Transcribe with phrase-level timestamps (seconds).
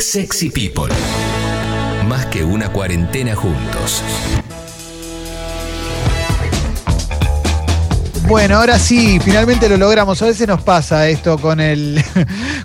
[0.00, 0.92] Sexy People.
[2.08, 4.02] Más que una cuarentena juntos.
[8.26, 10.20] Bueno, ahora sí, finalmente lo logramos.
[10.20, 12.02] A veces nos pasa esto con el,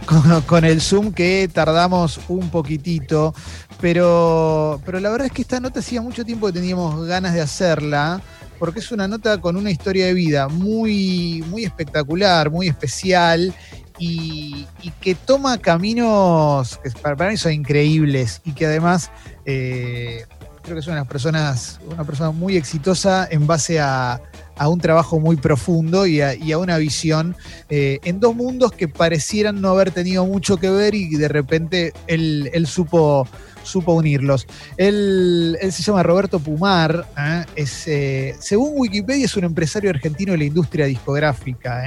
[0.47, 3.35] con, el Zoom que tardamos un poquitito,
[3.79, 7.41] pero, pero la verdad es que esta nota hacía mucho tiempo que teníamos ganas de
[7.41, 8.23] hacerla,
[8.57, 13.53] porque es una nota con una historia de vida muy, muy espectacular, muy especial.
[13.99, 14.67] Y,
[14.99, 19.11] que toma caminos que para, mí son increíbles y que además
[19.45, 20.25] eh,
[20.61, 24.21] creo que es una personas, una persona muy exitosa en base a,
[24.57, 27.35] a un trabajo muy profundo y a, una visión
[27.69, 31.93] eh, en dos mundos que parecieran no haber tenido mucho que ver y de repente
[32.07, 33.27] él, supo,
[33.63, 34.47] supo unirlos.
[34.77, 37.45] Él, se llama Roberto Pumar, ¿eh?
[37.55, 41.83] es, según Wikipedia es un empresario argentino de la industria discográfica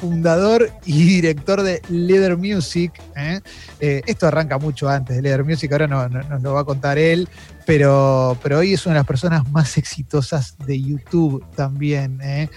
[0.00, 2.92] fundador y director de Leather Music.
[3.16, 3.40] ¿eh?
[3.80, 6.96] Eh, esto arranca mucho antes de Leather Music, ahora no, nos lo va a contar
[6.96, 7.28] él,
[7.66, 12.48] pero, pero hoy es una de las personas más exitosas de YouTube también, ¿eh?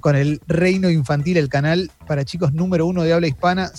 [0.00, 3.70] con el Reino Infantil, el canal para chicos número uno de habla hispana,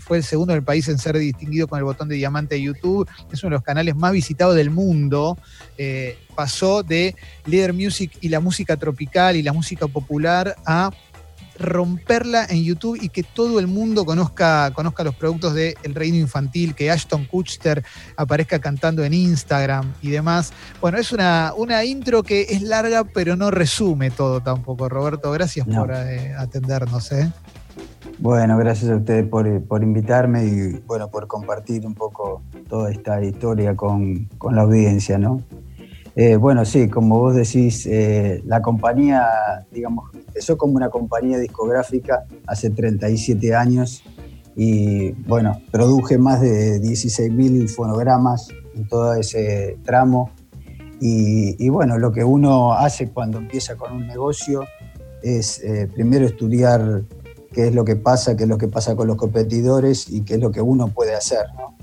[0.00, 3.08] fue el segundo del país en ser distinguido con el botón de diamante de YouTube,
[3.32, 5.36] es uno de los canales más visitados del mundo,
[6.36, 10.90] pasó de Leather Music y la música tropical y la música popular a
[11.58, 16.16] romperla en YouTube y que todo el mundo conozca, conozca los productos de El Reino
[16.16, 17.84] Infantil, que Ashton Kutcher
[18.16, 20.52] aparezca cantando en Instagram y demás.
[20.80, 24.88] Bueno, es una, una intro que es larga, pero no resume todo tampoco.
[24.88, 27.12] Roberto, gracias por eh, atendernos.
[27.12, 27.30] ¿eh?
[28.18, 29.46] Bueno, gracias a ustedes por,
[29.82, 35.42] invitarme y bueno, por compartir un poco toda esta historia con, con la audiencia, ¿no?
[36.16, 39.26] Eh, bueno, sí, como vos decís, eh, la compañía,
[39.72, 44.04] digamos, empezó como una compañía discográfica hace 37 años
[44.54, 50.30] y, bueno, produje más de 16.000 fonogramas en todo ese tramo.
[51.00, 54.64] Y, bueno, lo que uno hace cuando empieza con un negocio
[55.22, 57.02] es eh, primero estudiar
[57.52, 60.34] qué es lo que pasa, qué es lo que pasa con los competidores y qué
[60.34, 61.44] es lo que uno puede hacer.
[61.58, 61.73] ¿no?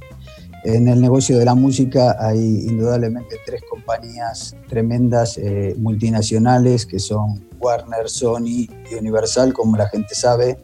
[0.63, 7.43] En el negocio de la música hay indudablemente tres compañías tremendas eh, multinacionales que son
[7.59, 10.59] Warner, Sony y Universal, como la gente sabe,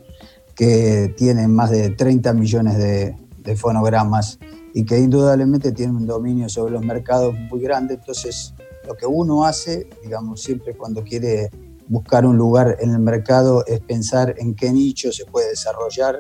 [0.56, 3.16] que tienen más de 30 millones de,
[3.56, 4.40] fonogramas
[4.74, 7.94] y que indudablemente tienen un dominio sobre los mercados muy grande.
[7.94, 8.54] Entonces,
[8.86, 11.50] lo que uno hace, digamos, siempre cuando quiere
[11.88, 16.20] buscar un lugar en el mercado es pensar en qué nicho se puede desarrollar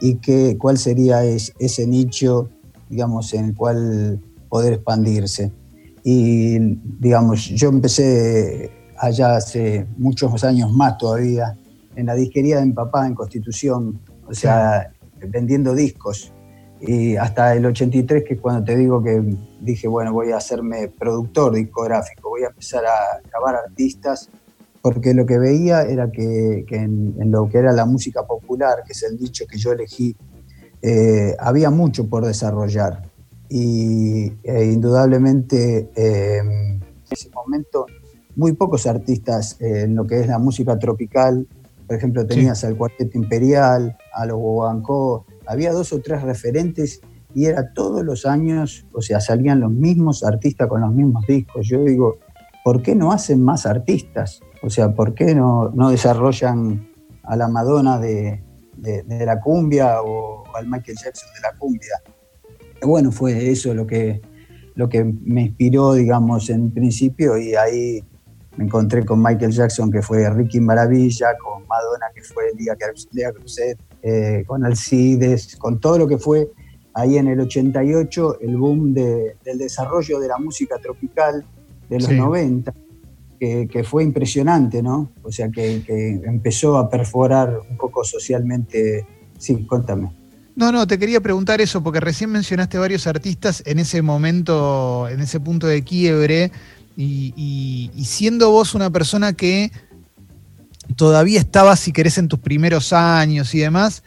[0.00, 2.50] y qué, cuál sería ese nicho
[2.88, 5.52] digamos, en el cual poder expandirse.
[6.04, 6.58] Y,
[7.00, 11.56] digamos, yo empecé allá hace muchos años más todavía,
[11.96, 14.92] en la disquería de mi papá en Constitución, o sea,
[15.28, 16.32] vendiendo discos.
[16.80, 19.22] Y hasta el 83, que es cuando te digo que
[19.60, 24.30] dije, bueno, voy a hacerme productor discográfico, voy a empezar a grabar artistas,
[24.82, 28.92] porque lo que veía era que, en, en, lo que era la música popular, que
[28.92, 30.14] es el dicho que yo elegí
[30.82, 33.10] eh, había mucho por desarrollar
[33.48, 37.86] y e indudablemente em, en ese momento
[38.34, 41.46] muy pocos artistas en lo que es la música tropical,
[41.86, 47.00] por ejemplo tenías al Cuarteto Imperial, a los Bobancó, había dos o tres referentes
[47.34, 51.66] y era todos los años, o sea, salían los mismos artistas con los mismos discos.
[51.68, 52.16] Yo digo,
[52.64, 54.40] ¿por qué no hacen más artistas?
[54.62, 56.88] O sea, ¿por qué no, no desarrollan
[57.22, 58.42] a la Madonna de,
[58.76, 62.02] de, la cumbia o, al Michael Jackson de la cumbia.
[62.82, 64.20] Bueno, fue eso lo que,
[64.74, 68.02] lo que me inspiró, digamos, en principio y ahí
[68.56, 72.76] me encontré con Michael Jackson, que fue Ricky Maravilla, con Madonna, que fue Lía
[73.32, 76.50] Cruzet, eh, con Alcides, con todo lo que fue
[76.94, 81.44] ahí en el 88, el boom del desarrollo de la música tropical
[81.90, 82.72] de los 90
[83.38, 85.10] que, fue impresionante, ¿no?
[85.22, 85.82] O sea, que,
[86.24, 89.06] empezó a perforar un poco socialmente.
[89.38, 90.10] Sí, cuéntame.
[90.54, 95.20] No, no, te quería preguntar eso, porque recién mencionaste varios artistas en ese momento, en
[95.20, 96.50] ese punto de quiebre,
[96.96, 99.70] y, siendo vos una persona que
[100.96, 104.02] todavía estaba, si querés, en tus primeros años y demás,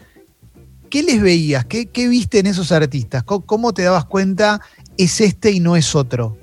[0.90, 1.66] ¿qué les veías?
[1.66, 3.24] ¿Qué, qué viste en esos artistas?
[3.24, 4.60] ¿Cómo, te dabas cuenta
[4.98, 6.38] es este y no es otro?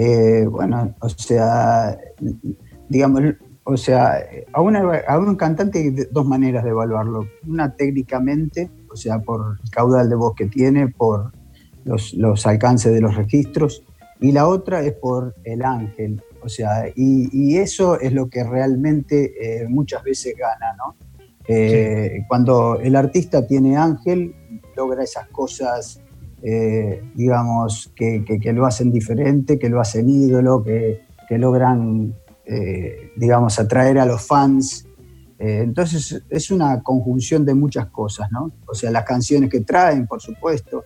[0.00, 1.98] Eh, bueno, o sea,
[2.88, 3.20] digamos,
[3.64, 4.60] o sea, a,
[5.18, 7.26] un cantante hay dos maneras de evaluarlo.
[7.44, 11.32] Una técnicamente, o sea, por el caudal de voz que tiene, por
[11.82, 13.82] los, alcances de los registros,
[14.20, 16.22] y la otra es por el ángel.
[16.44, 20.94] O sea, y, eso es lo que realmente eh, muchas veces gana, ¿no?
[21.48, 24.32] Eh, cuando el artista tiene ángel,
[24.76, 26.00] logra esas cosas,
[26.42, 31.00] eh, digamos, que, lo hacen diferente, que lo hacen ídolo, que,
[31.30, 32.14] logran,
[32.46, 34.86] eh, digamos, atraer a los fans.
[35.38, 38.50] entonces es una conjunción de muchas cosas, ¿no?
[38.66, 40.84] O sea, las canciones que traen, por supuesto.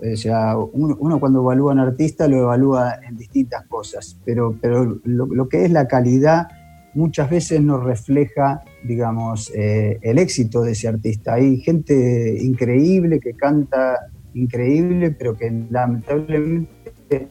[0.00, 4.98] O sea, uno, cuando evalúa a un artista lo evalúa en distintas cosas, pero, pero
[5.04, 6.48] lo que es la calidad
[6.94, 11.34] muchas veces no refleja, digamos, eh, el éxito de ese artista.
[11.34, 17.28] Hay gente increíble que canta increíble, pero que lamentablemente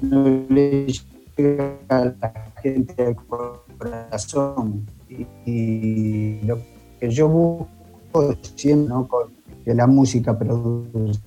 [0.00, 0.86] no le
[1.36, 4.86] llega a la gente al corazón.
[5.46, 6.58] Y, lo
[6.98, 9.08] que yo busco siempre, ¿no?
[9.64, 11.20] que la música produce.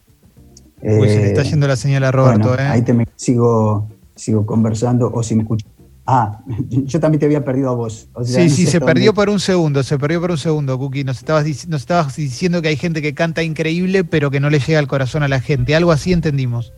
[0.81, 2.61] Pues se le está yendo la señal a Roberto, ¿eh?
[2.61, 5.74] Ahí te me sigo, sigo conversando o si me escuchas.
[6.05, 8.09] Ah, yo también te había perdido a vos.
[8.23, 11.03] sí, sí, se perdió por un segundo, se perdió por un segundo, Cookie.
[11.03, 14.59] Nos estabas, nos estabas diciendo que hay gente que canta increíble, pero que no le
[14.59, 15.75] llega al corazón a la gente.
[15.75, 16.73] Algo así entendimos.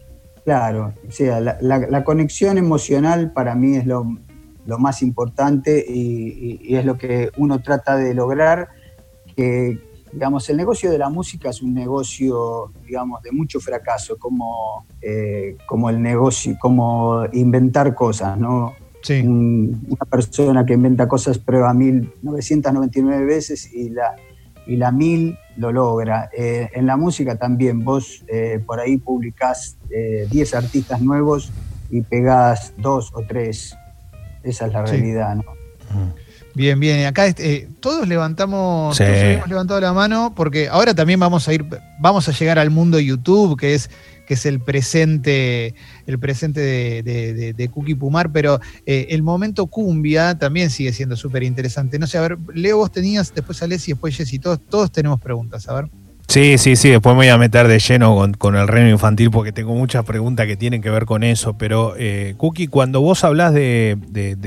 [0.46, 4.06] Claro, o sea, la, conexión emocional para mí es lo,
[4.80, 8.70] más importante y, es lo que uno trata de lograr.
[9.36, 9.78] Que,
[10.14, 15.58] digamos, el negocio de la música es un negocio, digamos, de mucho fracaso, como, eh,
[15.66, 18.74] como el negocio, como inventar cosas, ¿no?
[19.10, 24.16] Una persona que inventa cosas prueba 1999 veces y la,
[24.66, 26.30] y la 1000 lo logra.
[26.38, 31.52] Eh, en la música también, vos eh, por ahí publicás 10 eh, artistas nuevos
[31.90, 33.76] y pegás dos o tres.
[34.44, 35.44] Esa es la realidad, ¿no?
[36.54, 37.06] Bien, bien.
[37.06, 37.26] Acá
[37.80, 41.66] todos levantamos, todos hemos levantado la mano porque ahora también vamos a ir,
[42.00, 43.90] vamos a llegar al mundo YouTube, que es
[44.28, 45.74] que es el presente,
[46.06, 51.44] el presente de, de, Cookie Pumar, pero eh, el momento cumbia también sigue siendo súper
[51.44, 51.98] interesante.
[51.98, 55.68] No sé, a ver, Leo, vos tenías, después Alessi, después Jessy, todos, todos tenemos preguntas,
[55.70, 55.90] a ver.
[56.28, 59.54] Sí, sí, sí, después me voy a meter de lleno con, el reino infantil porque
[59.54, 63.54] tengo muchas preguntas que tienen que ver con eso, pero eh, Cookie, cuando vos hablas
[63.54, 63.98] de,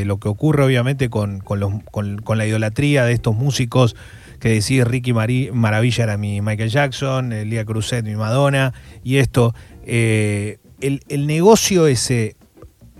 [0.04, 3.96] lo que ocurre obviamente con, con, la idolatría de estos músicos,
[4.40, 9.54] que decís Ricky Maravilla era mi Michael Jackson, Elia Cruzet mi Madonna, y esto,
[9.84, 12.36] eh, el, negocio ese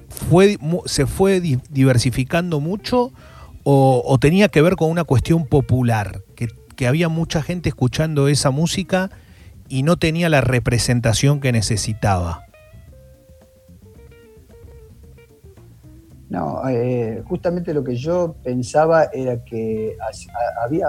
[0.09, 3.13] fue, se fue diversificando mucho
[3.63, 6.49] o, tenía que ver con una cuestión popular, que,
[6.87, 9.11] había mucha gente escuchando esa música
[9.69, 12.47] y no tenía la representación que necesitaba.
[16.31, 19.95] No, eh, justamente lo que yo pensaba era que
[20.65, 20.87] había,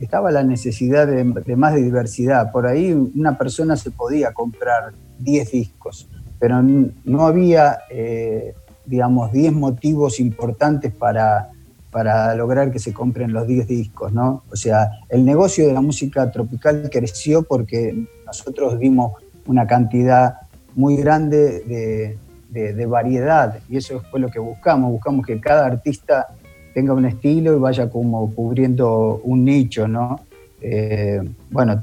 [0.00, 2.50] estaba la necesidad de, más de diversidad.
[2.52, 6.08] Por ahí una persona se podía comprar 10 discos,
[6.38, 8.54] pero no había, eh,
[8.86, 11.50] digamos, 10 motivos importantes para,
[11.90, 14.44] para lograr que se compren los 10 discos, ¿no?
[14.50, 19.12] O sea, el negocio de la música tropical creció porque nosotros dimos
[19.46, 20.36] una cantidad
[20.74, 22.16] muy grande
[22.50, 24.92] de, de variedad y eso fue lo que buscamos.
[24.92, 26.28] Buscamos que cada artista
[26.78, 30.20] tenga un estilo y vaya como cubriendo un nicho, ¿no?
[30.60, 31.20] Eh,
[31.50, 31.82] bueno,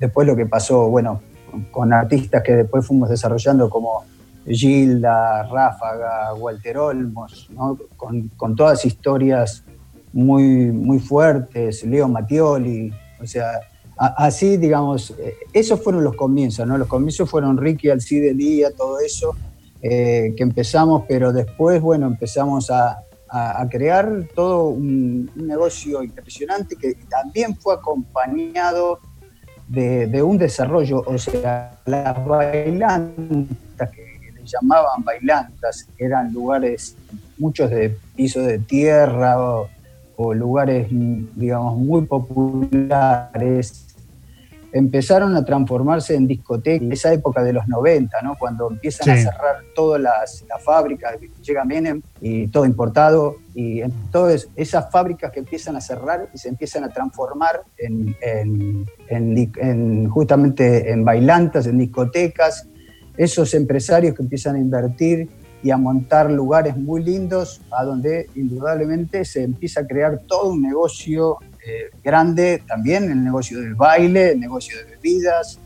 [0.00, 1.20] después lo que pasó, bueno,
[1.70, 4.04] con artistas que después fuimos desarrollando como
[4.46, 7.76] Gilda, Ráfaga, Walter Olmos, ¿no?
[7.98, 9.64] con, todas historias
[10.14, 12.90] muy, muy fuertes, Leo Mattioli,
[13.22, 13.60] o sea,
[13.98, 16.78] así, digamos, eh, esos fueron los comienzos, ¿no?
[16.78, 19.36] Los comienzos fueron Ricky, Alcide Lía, todo eso,
[19.82, 23.02] eh, que empezamos, pero después, bueno, empezamos a,
[23.34, 29.00] a, crear todo un, negocio impresionante que también fue acompañado
[29.68, 36.94] de, un desarrollo, o sea, las bailantas que le llamaban bailantas, eran lugares,
[37.38, 39.70] muchos de piso de tierra o,
[40.16, 43.81] o lugares, digamos, muy populares
[44.72, 48.36] empezaron a transformarse en discotecas, esa época de los 90, ¿no?
[48.38, 54.90] cuando empiezan a cerrar todas las, fábricas, llega Menem y todo importado, y entonces esas
[54.90, 58.16] fábricas que empiezan a cerrar y se empiezan a transformar en,
[60.08, 62.66] justamente en bailantas, en discotecas,
[63.16, 65.28] esos empresarios que empiezan a invertir
[65.62, 70.62] y a montar lugares muy lindos a donde indudablemente se empieza a crear todo un
[70.62, 75.60] negocio eh, grande también, el negocio del baile, el negocio de bebidas,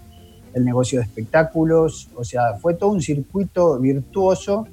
[0.53, 4.67] el negocio de espectáculos, o sea, fue todo un circuito virtuoso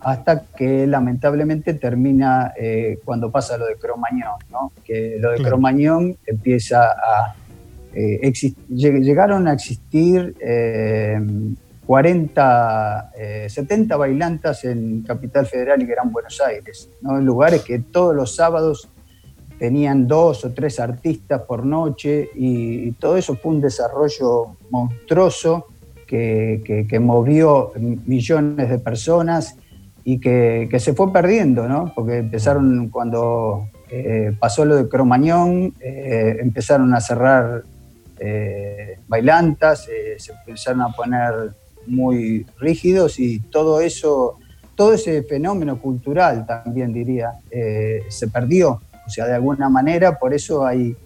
[0.00, 4.72] hasta que lamentablemente termina eh, cuando pasa lo de Cromañón, ¿no?
[4.82, 7.34] que lo de Cromañón empieza a...
[7.92, 8.32] Eh,
[8.70, 10.34] llegaron a existir
[11.84, 13.10] 40,
[13.48, 17.18] 70 bailantas en Capital Federal y Gran Buenos Aires, ¿no?
[17.18, 18.88] en lugares que todos los sábados
[19.60, 25.66] tenían dos o tres artistas por noche y, todo eso fue un desarrollo monstruoso
[26.06, 29.56] que, movió millones de personas
[30.02, 31.92] y que, se fue perdiendo, ¿no?
[31.94, 37.62] Porque empezaron cuando eh, pasó lo de Cromañón, eh, empezaron a cerrar
[38.18, 41.52] eh, bailantas, se empezaron a poner
[41.86, 44.38] muy rígidos y todo eso,
[44.74, 47.32] todo ese fenómeno cultural también diría,
[48.08, 50.96] se perdió o sea, de alguna manera, por eso hay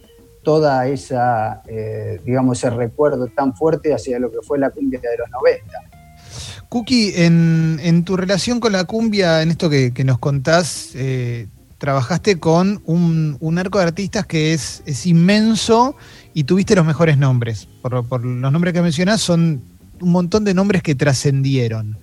[0.42, 5.16] toda esa, eh, digamos, ese recuerdo tan fuerte hacia lo que fue la cumbia de
[5.16, 5.64] los 90.
[6.68, 11.46] Cookie, en, tu relación con la cumbia, en esto que, nos contás, eh,
[11.78, 15.96] trabajaste con un, arco de artistas que es, es, inmenso
[16.34, 17.68] y tuviste los mejores nombres.
[17.80, 19.62] Por, los nombres que mencionás, son
[19.98, 21.96] un montón de nombres que trascendieron.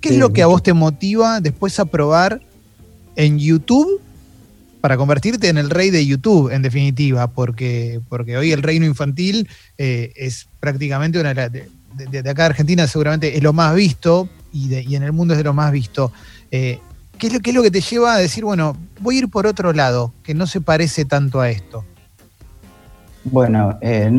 [0.00, 2.40] ¿Qué es lo que a vos te motiva después a probar
[3.16, 4.00] en YouTube
[4.82, 9.48] para convertirte en el rey de YouTube, en definitiva, porque, porque hoy el reino infantil
[9.78, 14.74] eh, es prácticamente una de, de, acá de Argentina, seguramente es lo más visto y,
[14.96, 16.12] en el mundo es de lo más visto.
[16.50, 16.80] Eh,
[17.16, 19.46] ¿qué, es lo, es lo que te lleva a decir, bueno, voy a ir por
[19.46, 21.84] otro lado, que no se parece tanto a esto?
[23.22, 24.10] Bueno, eh,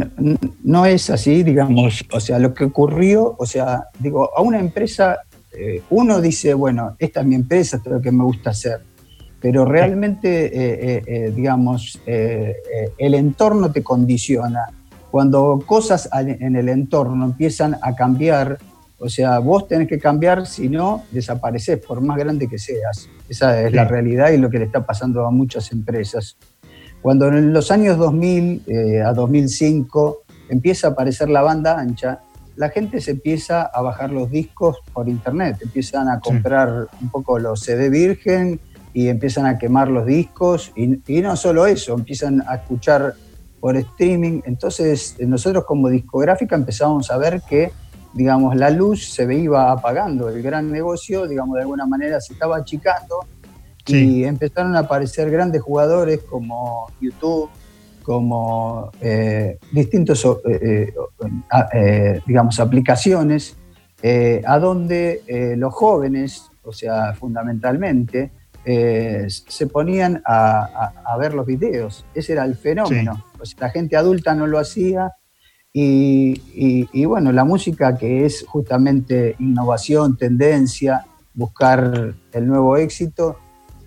[0.64, 5.18] no, es así, digamos, o sea, lo que ocurrió, o sea, digo, a una empresa,
[5.90, 8.93] uno dice, bueno, esta es mi empresa, esto es lo que me gusta hacer
[9.44, 14.70] pero realmente, eh, eh, eh, digamos, el entorno te condiciona.
[15.12, 18.58] Cuando cosas en el entorno empiezan a cambiar,
[18.98, 23.10] o sea, vos tenés que cambiar, si no, desapareces, por más grande que seas.
[23.28, 26.38] Esa es la realidad y lo que le está pasando a muchas empresas.
[27.02, 28.64] Cuando en los años 2000
[29.06, 32.22] a 2005 empieza a aparecer la banda ancha,
[32.56, 37.40] la gente se empieza a bajar los discos por internet, empiezan a comprar un poco
[37.40, 38.62] los CD virgen,
[38.94, 43.16] y empiezan a quemar los discos y, no solo eso, empiezan a escuchar
[43.60, 44.42] por streaming.
[44.46, 47.72] Entonces nosotros como discográfica empezamos a ver que,
[48.14, 52.58] digamos, la luz se iba apagando, el gran negocio, digamos, de alguna manera se estaba
[52.58, 53.26] achicando
[53.88, 57.50] y empezaron a aparecer grandes jugadores como YouTube,
[58.04, 60.94] como eh, distintos, eh,
[61.74, 63.58] eh, digamos, aplicaciones,
[64.46, 68.32] a donde los jóvenes, o sea, fundamentalmente,
[68.66, 72.06] eh, se ponían a, ver los videos.
[72.14, 73.26] Ese era el fenómeno.
[73.60, 75.12] la gente adulta no lo hacía.
[75.76, 83.40] Y, bueno, la música que es justamente innovación, tendencia, buscar el nuevo éxito,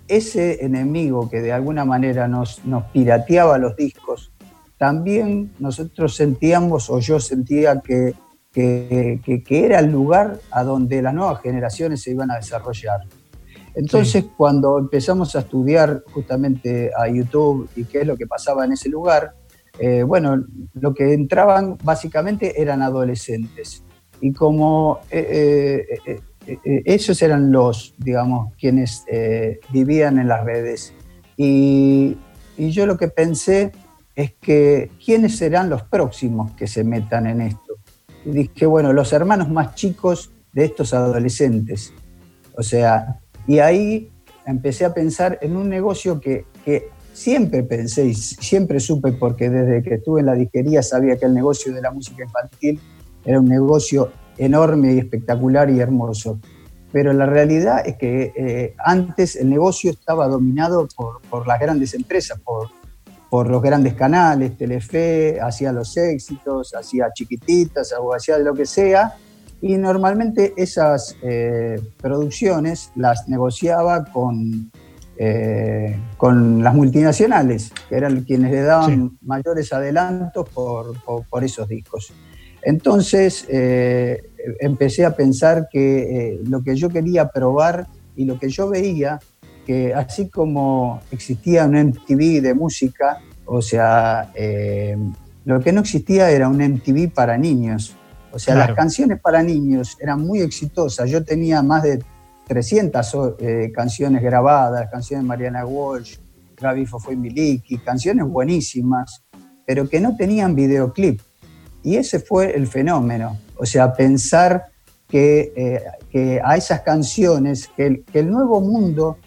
[0.07, 4.31] ese enemigo que de alguna manera nos, nos pirateaba los discos,
[4.77, 8.13] también nosotros sentíamos, o yo sentía que,
[8.53, 13.01] que, que era el lugar a donde las nuevas generaciones se iban a desarrollar.
[13.77, 18.71] Entonces, cuando empezamos a estudiar justamente a YouTube y qué es lo que pasaba en
[18.71, 19.35] ese lugar,
[19.77, 20.43] eh, bueno,
[20.73, 23.83] lo que entraban básicamente eran adolescentes.
[24.19, 26.21] Y como eh, eh,
[26.85, 29.05] esos eran los, digamos, quienes
[29.69, 30.95] vivían en las redes.
[31.35, 32.17] Y,
[32.57, 33.73] y yo lo que pensé
[34.15, 37.75] es que quiénes serán los próximos que se metan en esto.
[38.25, 41.93] Y dije, bueno, los hermanos más chicos de estos adolescentes.
[42.55, 44.11] O sea, y ahí
[44.45, 46.45] empecé a pensar en un negocio que,
[47.13, 51.33] siempre pensé y siempre supe, porque desde que estuve en la disquería sabía que el
[51.33, 52.79] negocio de la música infantil
[53.25, 56.39] era un negocio enorme y espectacular y hermoso.
[56.91, 62.39] Pero la realidad es que eh, antes el negocio estaba dominado por, las grandes empresas,
[62.39, 62.69] por,
[63.31, 69.15] por los grandes canales, Telefe, hacía los éxitos, hacía chiquititas o hacía lo que sea,
[69.61, 74.71] y normalmente esas eh, producciones las negociaba con,
[75.17, 82.13] eh, con las multinacionales, que eran quienes le daban mayores adelantos por, por, esos discos.
[82.61, 88.69] Entonces eh, empecé a pensar que lo que yo quería probar y lo que yo
[88.69, 89.19] veía,
[89.65, 94.31] que así como existía un MTV de música, o sea,
[95.45, 97.95] lo que no existía era un MTV para niños.
[98.31, 101.09] O sea, las canciones para niños eran muy exitosas.
[101.09, 102.03] Yo tenía más de
[102.47, 106.17] 300 eh, canciones grabadas, canciones de Mariana Walsh,
[106.59, 109.23] Gaby Fofo Miliki, canciones buenísimas,
[109.65, 111.21] pero que no tenían videoclip.
[111.83, 113.37] Y ese fue el fenómeno.
[113.57, 114.65] O sea, pensar
[115.07, 115.53] que,
[116.13, 119.17] eh, a esas canciones, que el nuevo mundo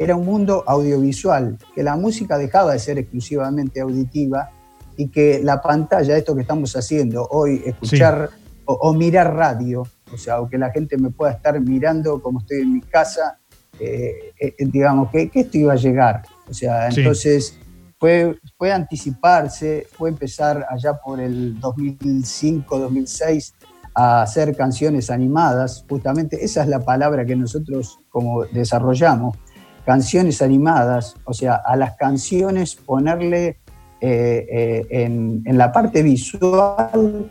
[0.00, 4.50] era un mundo audiovisual, que la música dejaba de ser exclusivamente auditiva
[4.96, 8.30] y que la pantalla, esto que estamos haciendo hoy, escuchar
[8.72, 12.60] o, mirar radio, o sea, o que la gente me pueda estar mirando como estoy
[12.62, 13.38] en mi casa,
[13.78, 16.22] eh, eh, digamos, que, esto iba a llegar.
[16.48, 17.58] O sea, entonces
[17.98, 23.54] fue, fue anticiparse, fue empezar allá por el 2005, 2006
[23.94, 29.36] a hacer canciones animadas, justamente esa es la palabra que nosotros como desarrollamos,
[29.84, 33.58] canciones animadas, o sea, a las canciones ponerle
[34.00, 37.30] eh, eh, en, en, la parte visual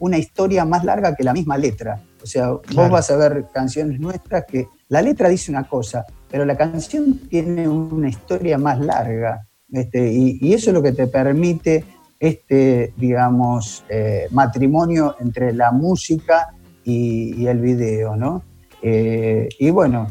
[0.00, 2.02] una historia más larga que la misma letra.
[2.22, 6.44] O sea, vos vas a ver canciones nuestras que la letra dice una cosa, pero
[6.44, 9.46] la canción tiene una historia más larga.
[9.72, 11.84] Este, y, eso es lo que te permite
[12.18, 16.48] este, digamos, eh, matrimonio entre la música
[16.84, 18.42] y, el video, ¿no?
[18.82, 20.06] y bueno,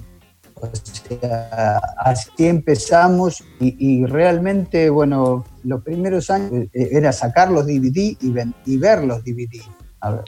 [1.97, 9.03] así empezamos y, realmente, bueno, los primeros años eh, era sacar los DVD y, ver
[9.03, 9.61] los DVD.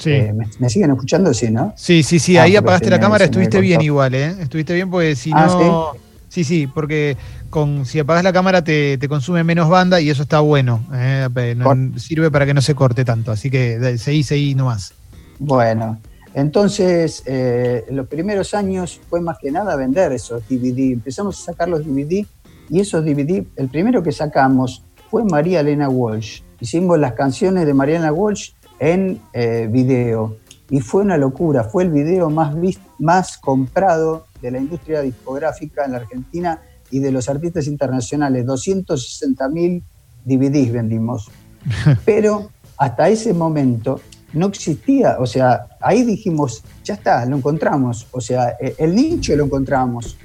[0.06, 1.34] Eh, ¿me, siguen escuchando?
[1.34, 1.74] Sí, ¿no?
[1.78, 4.36] Sí, sí, sí, ah, ahí apagaste la cámara, estuviste bien igual, ¿eh?
[4.40, 5.92] Estuviste bien porque si ah, no...
[6.28, 6.44] ¿sí?
[6.44, 7.16] sí, porque
[7.50, 10.86] con, si apagas la cámara te, consume menos banda y eso está bueno.
[10.94, 11.28] ¿eh?
[11.98, 14.94] sirve para que no se corte tanto, así que seguí, seguí nomás.
[15.40, 16.00] Bueno,
[16.34, 20.94] entonces, eh, en los primeros años fue más que nada vender esos DVD.
[20.94, 22.25] Empezamos a sacar los DVD
[22.70, 26.42] y esos DVD, el primero que sacamos fue María Elena Walsh.
[26.60, 30.38] Hicimos las canciones de María Elena Walsh en eh, video
[30.69, 31.63] y fue una locura.
[31.63, 32.55] Fue el video más,
[32.97, 36.59] más comprado de la industria discográfica en la Argentina
[36.89, 38.43] y de los artistas internacionales.
[38.45, 39.83] 260 mil
[40.25, 41.29] DVDs vendimos.
[42.05, 44.01] Pero hasta ese momento
[44.33, 49.35] no existía, o sea, ahí dijimos, ya está, lo encontramos, o sea, e, el nicho
[49.35, 50.17] lo encontramos.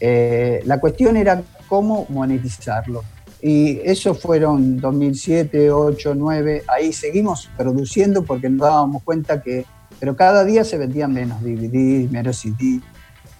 [0.00, 3.02] Eh, la cuestión era cómo monetizarlo.
[3.40, 9.64] Y eso fueron 2007, 8, 9, ahí seguimos produciendo porque nos dábamos cuenta que,
[10.00, 12.80] pero cada día se vendían menos DVD, menos CD.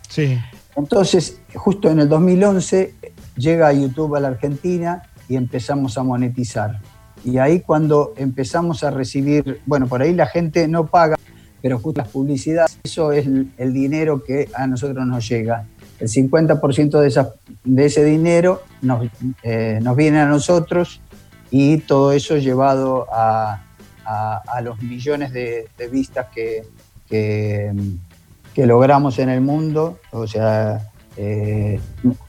[0.09, 0.39] Sí.
[0.77, 2.95] Entonces, justo en el 2011
[3.37, 6.81] llega YouTube a la Argentina y empezamos a monetizar.
[7.25, 11.17] Y ahí cuando empezamos a recibir, bueno, por ahí la gente no paga,
[11.61, 15.67] pero justo las publicidades, eso es el, dinero que a nosotros nos llega.
[16.01, 17.35] El 50% de, esa,
[17.65, 19.09] de ese dinero nos,
[19.43, 21.01] eh, nos viene a nosotros
[21.51, 23.65] y todo eso llevado a,
[24.05, 26.63] a, los millones de, vistas que,
[27.09, 27.73] que,
[28.67, 29.99] logramos en el mundo.
[30.13, 31.81] O sea, eh,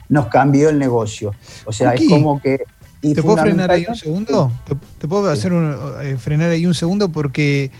[0.09, 1.33] nos cambió el negocio.
[1.65, 2.63] O sea, es como que
[3.01, 4.51] ¿Te puedo frenar ahí un segundo?
[4.99, 5.53] ¿Te, puedo hacer
[6.03, 7.09] eh, frenar ahí un segundo?
[7.09, 7.71] Porque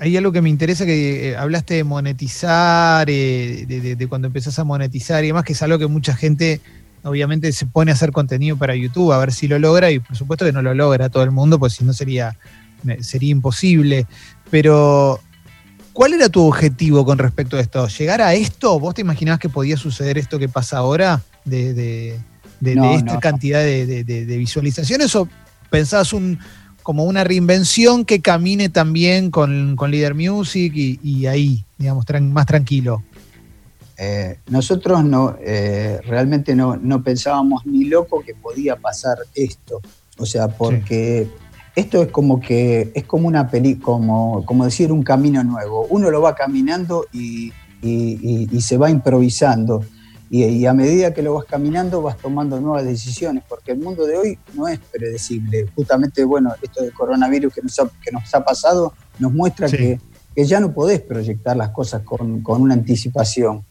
[0.00, 5.22] hay algo que me interesa que eh, hablaste de monetizar, de, cuando empezás a monetizar
[5.22, 6.60] y demás, que es algo que mucha gente
[7.02, 10.16] obviamente se pone a hacer contenido para YouTube a ver si lo logra y por
[10.16, 12.36] supuesto que no lo logra todo el mundo, pues si no sería,
[13.00, 14.06] sería imposible.
[14.50, 15.20] Pero,
[15.92, 17.86] ¿cuál era tu objetivo con respecto a esto?
[17.86, 18.80] ¿Llegar a esto?
[18.80, 21.22] ¿Vos te imaginabas que podía suceder esto que pasa ahora?
[21.44, 22.18] de
[22.60, 25.28] de, esta cantidad de, visualizaciones o
[25.70, 26.38] pensás un,
[26.82, 33.02] como una reinvención que camine también con, con Leader Music y, ahí, digamos, más tranquilo?
[33.96, 39.80] Eh, nosotros no, eh, realmente no, no, pensábamos ni loco que podía pasar esto.
[40.18, 41.28] O sea, porque
[41.76, 45.86] esto es como que es como una peli, como, como decir un camino nuevo.
[45.90, 49.84] Uno lo va caminando y, y se va improvisando.
[50.32, 54.16] Y, a medida que lo vas caminando vas tomando nuevas decisiones, porque el mundo de
[54.16, 55.66] hoy no es predecible.
[55.74, 59.98] Justamente, bueno, esto del coronavirus que nos ha, que nos ha pasado nos muestra que,
[60.32, 63.64] que, ya no podés proyectar las cosas con, con, una anticipación.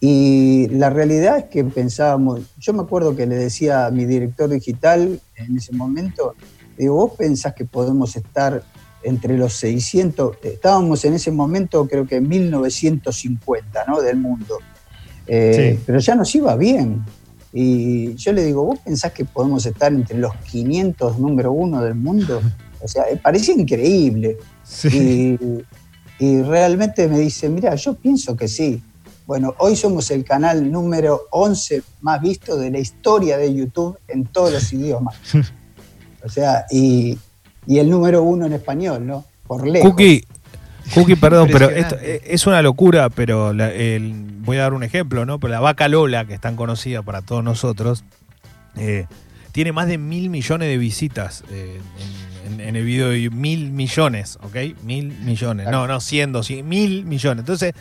[0.00, 4.48] Y la realidad es que pensábamos, yo me acuerdo que le decía a mi director
[4.48, 6.34] digital en ese momento,
[6.78, 8.62] digo, vos pensás que podemos estar
[9.02, 14.00] entre los 600, estábamos en ese momento creo que en 1950, ¿no?
[14.00, 14.58] Del mundo
[15.26, 17.04] eh, pero ya nos iba bien.
[17.52, 21.94] Y yo le digo, ¿vos pensás que podemos estar entre los 500 número uno del
[21.94, 22.40] mundo?
[22.82, 24.36] O sea, eh, parecía increíble.
[24.92, 28.82] Y, realmente me dice, mira, yo pienso que sí.
[29.26, 34.24] Bueno, hoy somos el canal número 11 más visto de la historia de YouTube en
[34.26, 35.16] todos los idiomas.
[36.24, 37.18] O sea, y,
[37.68, 39.24] el número uno en español, ¿no?
[39.46, 39.90] Por lejos.
[39.90, 40.24] Cookie,
[41.20, 43.52] perdón, pero esto es una locura, pero
[44.46, 45.38] voy a dar un ejemplo, ¿no?
[45.38, 48.04] Pero la vaca Lola, que es tan conocida para todos nosotros,
[48.76, 49.06] eh,
[49.52, 51.80] tiene más de mil millones de visitas eh,
[52.58, 54.82] en, el video de mil millones, ¿ok?
[54.84, 55.68] Mil millones.
[55.70, 57.40] No, no, siendo, sí, mil millones.
[57.40, 57.74] Entonces,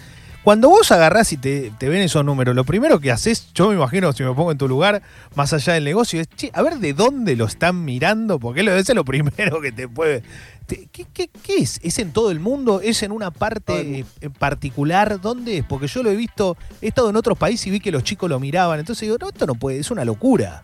[0.45, 4.13] cuando vos agarrás y te, ven esos números, lo primero que haces, yo me imagino,
[4.13, 5.01] si me pongo en tu lugar,
[5.35, 8.71] más allá del negocio, es, che, a ver de dónde lo están mirando, porque eso
[8.77, 10.23] es lo primero que te puede
[10.67, 11.79] ¿Qué, es?
[11.83, 12.81] ¿Es en todo el mundo?
[12.81, 15.19] ¿Es en una parte en particular?
[15.21, 15.65] ¿Dónde es?
[15.65, 18.29] Porque yo lo he visto, he estado en otros países y vi que los chicos
[18.29, 18.79] lo miraban.
[18.79, 20.63] Entonces digo, no, esto no puede, es una locura.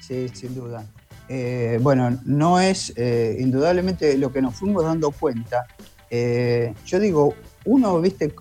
[0.00, 0.84] sí, sin duda.
[1.30, 5.66] Eh, bueno, no es eh, indudablemente lo que nos fuimos dando cuenta.
[6.10, 7.34] Eh, yo digo,
[7.68, 8.34] uno, viste,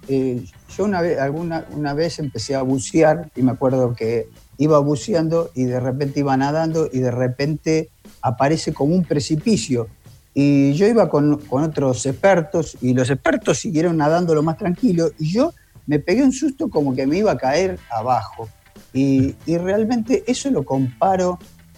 [0.76, 5.52] yo una vez, alguna, una vez empecé a bucear y me acuerdo que iba buceando
[5.54, 7.90] y de repente iba nadando y de repente
[8.22, 9.88] aparece como un precipicio.
[10.34, 15.12] Y yo iba con, con otros expertos y los expertos siguieron nadando lo más tranquilo
[15.20, 15.54] y yo
[15.88, 18.48] me pegué un susto como que me iba a caer abajo.
[18.94, 21.38] Y, y realmente eso lo comparo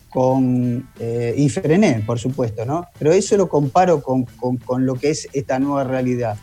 [0.09, 2.87] con, eh, y frené, por supuesto, ¿no?
[2.97, 6.37] Pero eso lo comparo con, con, lo que es esta nueva realidad.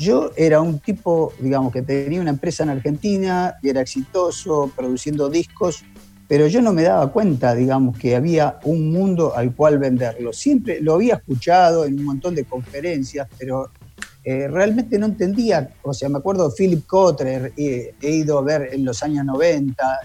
[0.00, 5.28] Yo era un tipo, digamos, que tenía una empresa en Argentina y era exitoso produciendo
[5.28, 5.84] discos,
[6.26, 10.32] pero yo no me daba cuenta, digamos, que había un mundo al cual venderlo.
[10.32, 13.72] Siempre lo había escuchado en un montón de conferencias, pero
[14.24, 15.68] eh, realmente no entendía.
[15.82, 20.00] O sea, me acuerdo de Philip Kotler, he ido a ver en los años 90,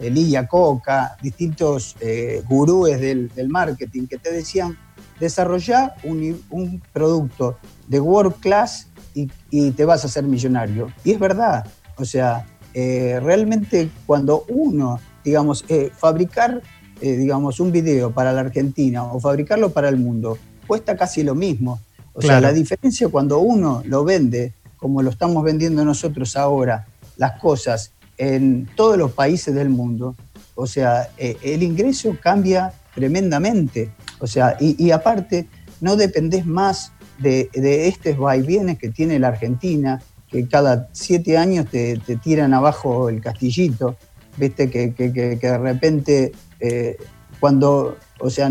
[0.00, 4.78] Lidia Coca, distintos eh, gurúes del, marketing que te decían,
[5.20, 10.92] desarrolla un, producto de world class y, te vas a hacer millonario.
[11.04, 16.62] Y es verdad, o sea, eh, realmente cuando uno, digamos, eh, fabricar,
[17.00, 21.80] digamos, un video para la Argentina o fabricarlo para el mundo, cuesta casi lo mismo.
[22.14, 27.38] O sea, la diferencia cuando uno lo vende, como lo estamos vendiendo nosotros ahora, las
[27.40, 30.16] cosas en todos los países del mundo.
[30.54, 33.90] O sea, eh, el ingreso cambia tremendamente.
[34.18, 35.46] O sea, y, aparte,
[35.80, 40.00] no dependés más de, de estos vaivienes que tiene la Argentina,
[40.30, 43.96] que cada siete años te, tiran abajo el castillito,
[44.36, 46.96] viste, que, de repente, eh,
[47.40, 48.50] cuando, o sea,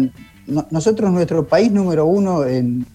[0.70, 2.86] nosotros, nuestro país número uno en,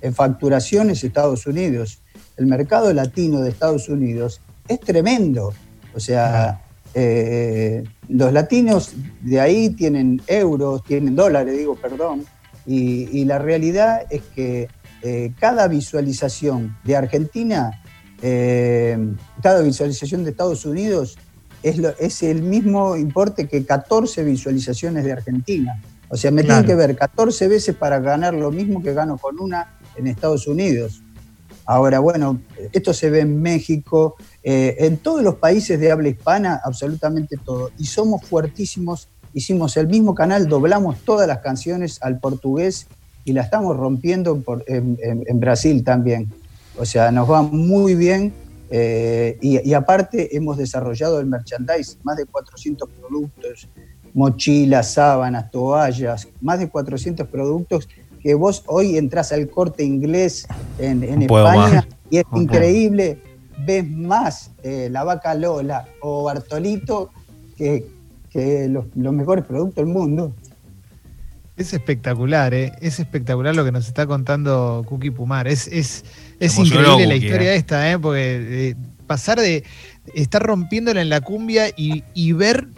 [0.00, 2.00] en facturación es Estados Unidos.
[2.36, 5.52] El mercado latino de Estados Unidos es tremendo.
[5.94, 6.60] O sea,
[6.94, 12.24] eh, los latinos de ahí tienen euros, tienen dólares, digo, perdón,
[12.66, 14.68] y, la realidad es que
[15.02, 17.82] eh, cada visualización de Argentina,
[18.22, 18.98] eh,
[19.42, 21.16] cada visualización de Estados Unidos
[21.62, 25.80] es, es, el mismo importe que 14 visualizaciones de Argentina.
[26.08, 29.40] O sea, me tienen que ver 14 veces para ganar lo mismo que gano con
[29.40, 31.02] una en Estados Unidos.
[31.64, 32.40] Ahora, bueno,
[32.72, 37.72] esto se ve en México, eh, en todos los países de habla hispana, absolutamente todo.
[37.76, 42.86] Y somos fuertísimos, hicimos el mismo canal, doblamos todas las canciones al portugués
[43.26, 46.32] y la estamos rompiendo en, Brasil también.
[46.78, 48.32] O sea, nos va muy bien
[48.70, 53.68] eh, y, aparte hemos desarrollado el merchandise, más de 400 productos,
[54.14, 57.88] mochilas, sábanas, toallas, más de 400 productos
[58.22, 60.46] que vos hoy entras al corte inglés
[60.78, 63.20] en, España y es increíble,
[63.66, 67.10] ves más eh, la vaca Lola o Bartolito
[67.56, 67.88] que,
[68.68, 70.32] los, mejores productos del mundo.
[71.56, 72.72] Es espectacular, ¿eh?
[72.82, 75.48] es espectacular lo que nos está contando Cookie Pumar.
[75.48, 76.04] Es, es,
[76.38, 77.56] es increíble la historia ¿eh?
[77.56, 77.98] esta, ¿eh?
[77.98, 79.64] porque pasar de
[80.14, 82.68] estar rompiéndola en la cumbia y, ver,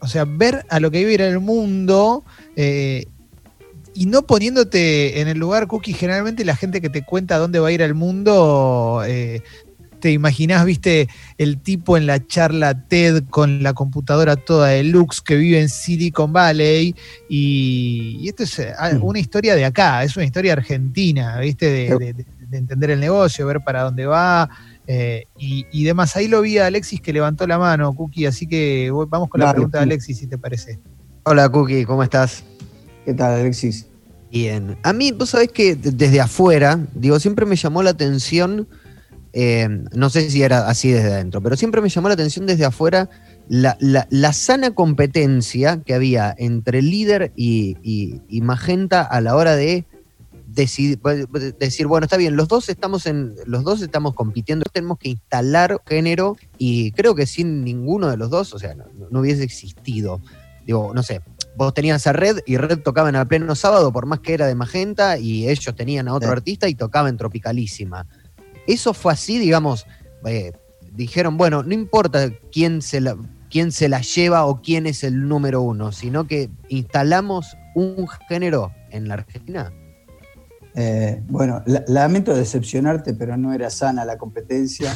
[0.00, 2.24] o sea, ver a lo que vive el mundo
[3.98, 7.68] y no poniéndote en el lugar, Cookie, generalmente la gente que te cuenta dónde va
[7.68, 9.42] a ir al mundo, eh,
[10.00, 15.20] te imaginás, viste, el tipo en la charla TED con la computadora toda de Lux
[15.20, 16.94] que vive en Silicon Valley.
[17.28, 19.04] Y, esto es eh, mm.
[19.04, 22.14] una historia de acá, es una historia argentina, viste, de,
[22.50, 24.48] entender el negocio, ver para dónde va.
[24.86, 28.90] Eh, y, demás, ahí lo vi a Alexis que levantó la mano, Cookie, así que
[29.08, 30.78] vamos con la pregunta de Alexis, si te parece.
[31.24, 32.42] Hola, Cookie, ¿cómo estás?
[33.04, 33.86] ¿Qué tal, Alexis?
[34.30, 34.78] Bien.
[34.82, 38.68] A mí, vos sabés que desde afuera, digo, siempre me llamó la atención,
[39.32, 42.64] eh, no sé si era así desde adentro, pero siempre me llamó la atención desde
[42.64, 43.10] afuera
[43.48, 49.84] la, sana competencia que había entre líder y, Magenta a la hora de
[50.46, 50.98] decir,
[51.58, 55.80] decir, bueno, está bien, los dos estamos en, los dos estamos compitiendo, tenemos que instalar
[55.86, 58.74] género y creo que sin ninguno de los dos, o sea,
[59.10, 60.20] no hubiese existido.
[60.66, 61.22] Digo, no sé,
[61.56, 64.46] vos tenías a Red y Red tocaba en el pleno sábado, por más que era
[64.46, 68.06] de Magenta, y ellos tenían a otro artista y tocaba en Tropicalísima.
[68.68, 69.86] Eso fue así, digamos,
[70.26, 70.52] eh,
[70.92, 73.16] dijeron, bueno, no importa quién se, la,
[73.50, 78.70] quién se la lleva o quién es el número uno, sino que instalamos un género
[78.90, 79.72] en la Argentina.
[80.74, 84.94] Eh, bueno, lamento decepcionarte, pero no era sana la competencia,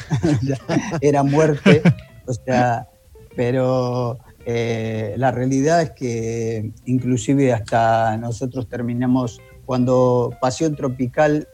[1.00, 1.82] era muerte,
[2.26, 2.88] o sea,
[3.34, 11.48] pero eh, la realidad es que inclusive hasta nosotros terminamos, cuando Pasión Tropical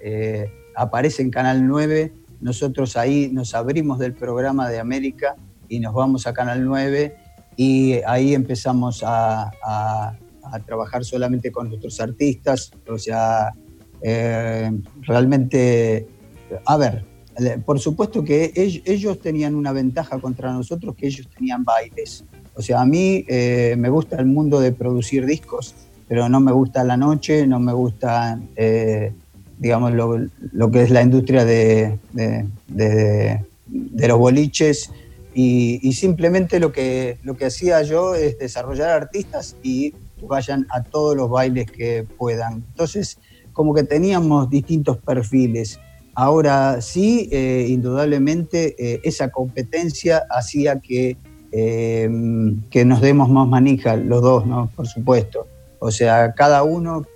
[0.79, 5.37] aparece en Canal 9, nosotros ahí nos abrimos del programa de América
[5.69, 7.17] y nos vamos a Canal 9
[7.57, 9.51] y ahí empezamos a,
[10.64, 13.53] trabajar solamente con nuestros artistas, o sea,
[14.01, 14.71] eh,
[15.03, 16.09] realmente,
[16.64, 17.05] a ver,
[17.67, 22.25] por supuesto que ellos tenían una ventaja contra nosotros, que ellos tenían bailes.
[22.55, 25.75] O sea, a mí eh, me gusta el mundo de producir discos,
[26.09, 29.12] pero no me gusta la noche, no me gusta, eh,
[29.59, 31.99] digamos, lo, que es la industria de,
[32.68, 34.90] los boliches.
[35.35, 41.16] Y, simplemente lo que, lo que hacía yo es desarrollar artistas y vayan a todos
[41.16, 42.64] los bailes que puedan.
[42.71, 43.18] Entonces,
[43.53, 45.79] como que teníamos distintos perfiles.
[46.14, 48.75] Ahora sí, eh, indudablemente,
[49.07, 51.16] esa competencia hacía que
[51.51, 52.11] eh,
[52.71, 54.71] que nos demos más manija los dos, ¿no?
[54.77, 55.47] Por supuesto.
[55.79, 57.07] O sea, cada uno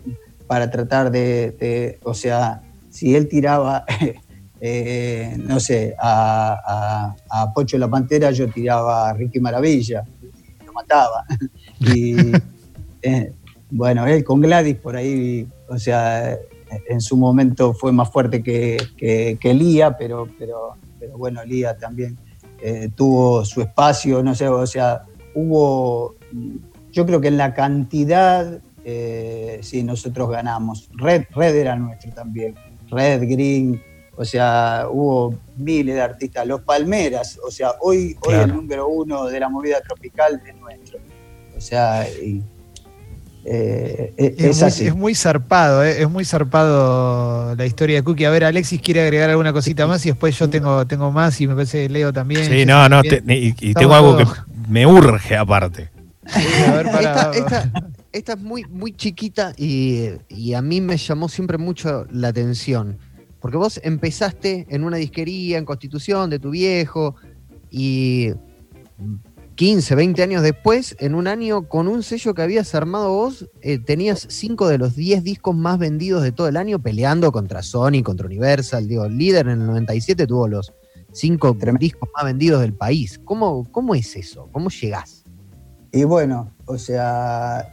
[0.46, 3.84] para tratar de, o sea, si él tiraba,
[4.60, 7.14] eh, no sé, a,
[7.54, 11.24] Pocho la Pantera, yo tiraba a Ricky Maravilla, y lo mataba.
[11.80, 12.16] y
[13.02, 13.32] eh,
[13.70, 16.38] bueno, él con Gladys por ahí, o sea,
[16.88, 18.76] en su momento fue más fuerte que,
[19.40, 22.18] que, Lía, pero, pero, pero bueno, Lía también
[22.60, 26.14] eh, tuvo su espacio, no sé, o sea, hubo,
[26.90, 30.88] yo creo que en la cantidad, eh, sí, nosotros ganamos.
[30.94, 32.54] Red, Red era nuestro también,
[32.90, 33.82] Red, Green,
[34.16, 39.26] o sea, hubo miles de artistas, los Palmeras, o sea, hoy, hoy el número uno
[39.26, 40.98] de la movida tropical es nuestro.
[41.56, 42.42] O sea, y,
[43.44, 48.24] eh, eh, es, muy, zarpado, eh, es muy zarpado la historia de Cookie.
[48.24, 51.48] A ver, Alexis quiere agregar alguna cosita más y después yo tengo, tengo más y
[51.48, 52.44] me parece que Leo también.
[52.44, 54.26] Sí, no, no, y, tengo algo que
[54.68, 55.90] me urge aparte.
[56.24, 57.72] esta,
[58.12, 62.98] es muy, muy chiquita y, y a mí me llamó siempre mucho la atención.
[63.40, 67.16] Porque vos empezaste en una disquería en Constitución de tu viejo
[67.70, 68.32] y
[69.56, 73.78] 15, 20 años después, en un año con un sello que habías armado vos, eh,
[73.78, 78.02] tenías 5 de los 10 discos más vendidos de todo el año peleando contra Sony,
[78.02, 78.88] contra Universal.
[78.88, 80.72] Digo, líder en el 97 tuvo los
[81.12, 83.20] 5 discos más vendidos del país.
[83.24, 84.48] ¿Cómo, ¿Cómo es eso?
[84.52, 85.24] ¿Cómo llegás?
[85.92, 87.68] Y bueno, o sea,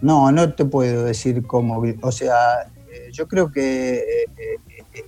[0.00, 1.82] no, no te puedo decir cómo.
[2.02, 4.58] O sea, eh, yo creo que eh,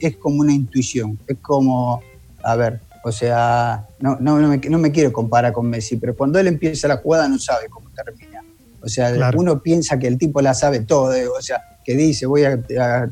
[0.00, 1.18] es como una intuición.
[1.26, 2.00] Es como,
[2.42, 6.48] a ver, o sea, no, no, no, me, quiero comparar con Messi, pero cuando él
[6.48, 8.42] empieza la jugada no sabe cómo termina.
[8.80, 12.26] O sea, uno piensa que el tipo la sabe todo, eh, o sea, que dice
[12.26, 12.60] voy a,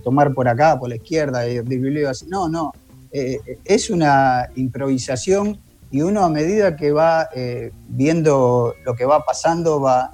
[0.03, 1.59] tomar por acá, por la izquierda, y
[2.07, 2.27] así.
[2.29, 2.73] No, no.
[3.13, 5.61] Eh, es una improvisación
[5.95, 10.11] y uno a medida que va eh, viendo lo que va pasando, va,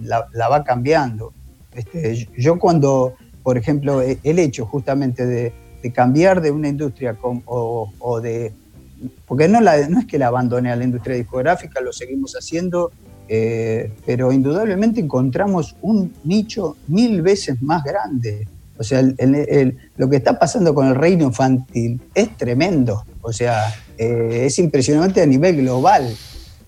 [0.00, 1.34] la, va cambiando.
[1.74, 3.12] Este, yo cuando,
[3.42, 5.52] por ejemplo, el hecho justamente de,
[5.92, 8.52] cambiar de una industria o de
[9.26, 12.90] porque no, la, no es que la abandone a la industria discográfica, lo seguimos haciendo,
[13.28, 18.48] eh, pero indudablemente encontramos un nicho mil veces más grande.
[18.78, 23.04] O sea, lo que está pasando con el reino infantil es tremendo.
[23.20, 26.14] O sea, eh, es impresionante a nivel global.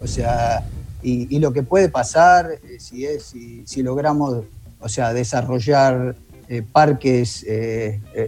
[0.01, 0.65] O sea,
[1.03, 4.45] y, lo que puede pasar eh, si, es, si, logramos
[4.81, 6.17] o sea, desarrollar
[6.73, 7.47] parques,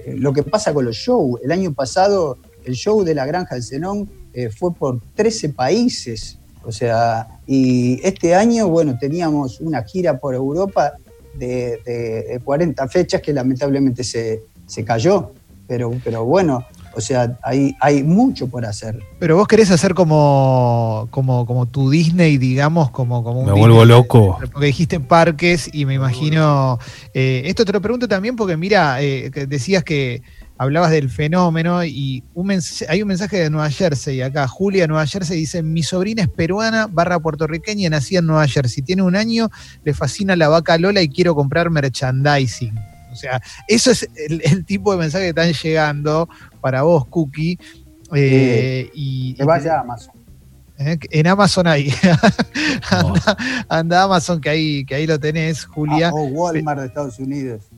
[0.07, 1.41] lo que pasa con los shows.
[1.43, 6.39] El año pasado el show de la Granja del Zenón eh, fue por 13 países.
[6.65, 10.93] O sea, y este año, bueno, teníamos una gira por Europa
[11.35, 14.43] de, 40 fechas que lamentablemente se,
[14.85, 15.33] cayó.
[15.67, 18.99] Pero, pero bueno, o sea, hay, hay mucho por hacer.
[19.19, 23.47] Pero vos querés hacer como, como, como tu Disney, digamos, como, como un.
[23.47, 24.39] Me vuelvo loco.
[24.53, 26.79] Porque dijiste parques y me imagino.
[27.15, 30.23] Eh, esto te lo pregunto también porque, mira, eh, decías que
[30.59, 32.23] hablabas del fenómeno y
[32.89, 34.47] hay un mensaje de Nueva Jersey acá.
[34.47, 38.83] Julia, Nueva Jersey, dice: Mi sobrina es peruana, barra puertorriqueña, nacida en Nueva Jersey.
[38.83, 39.51] Tiene un año,
[39.85, 42.93] le fascina la vaca Lola y quiero comprar merchandising.
[43.13, 46.29] O sea, eso es el, tipo de mensaje que están llegando
[46.63, 47.59] para vos, Cookie.
[48.15, 50.15] Eh, y, que vaya a Amazon.
[50.79, 51.93] Eh, en Amazon hay.
[53.69, 56.09] anda, a Amazon, que ahí, que ahí lo tenés, Julia.
[56.09, 57.69] Ah, o Walmart de Estados Unidos.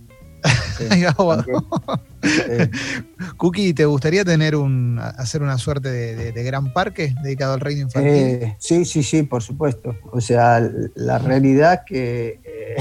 [3.37, 8.13] Cookie, ¿te gustaría tener un hacer una suerte de, gran parque dedicado al reino infantil?
[8.13, 9.97] Eh, sí, sí, sí, por supuesto.
[10.13, 10.61] O sea,
[10.95, 12.77] la realidad es que eh,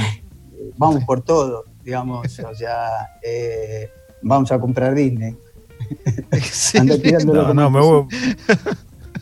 [0.78, 2.40] vamos por todo, digamos.
[2.40, 2.88] O sea,
[3.22, 3.90] eh,
[4.22, 5.38] vamos a comprar Disney.
[7.26, 8.08] No, no, me vuelvo,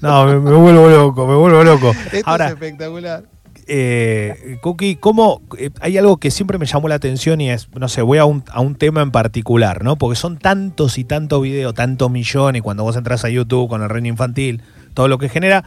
[0.01, 1.91] no, me, vuelvo loco, me vuelvo loco.
[2.11, 3.23] Esto es espectacular
[3.73, 7.87] eh, Cookie, ¿cómo, eh, hay algo que siempre me llamó la atención y es, no
[7.87, 8.43] sé, voy a un,
[8.77, 9.95] tema en particular, ¿no?
[9.95, 13.89] Porque son tantos y tantos videos, tantos millones, cuando vos entras a YouTube con el
[13.89, 14.61] reino infantil,
[14.93, 15.63] todo lo que genera,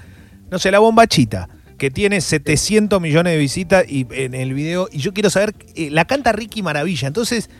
[0.50, 1.48] no sé, la bombachita,
[1.84, 4.88] que tiene 700 millones de visitas y, en el video.
[4.90, 7.08] Y yo quiero saber, eh, la canta Ricky Maravilla.
[7.08, 7.50] Entonces,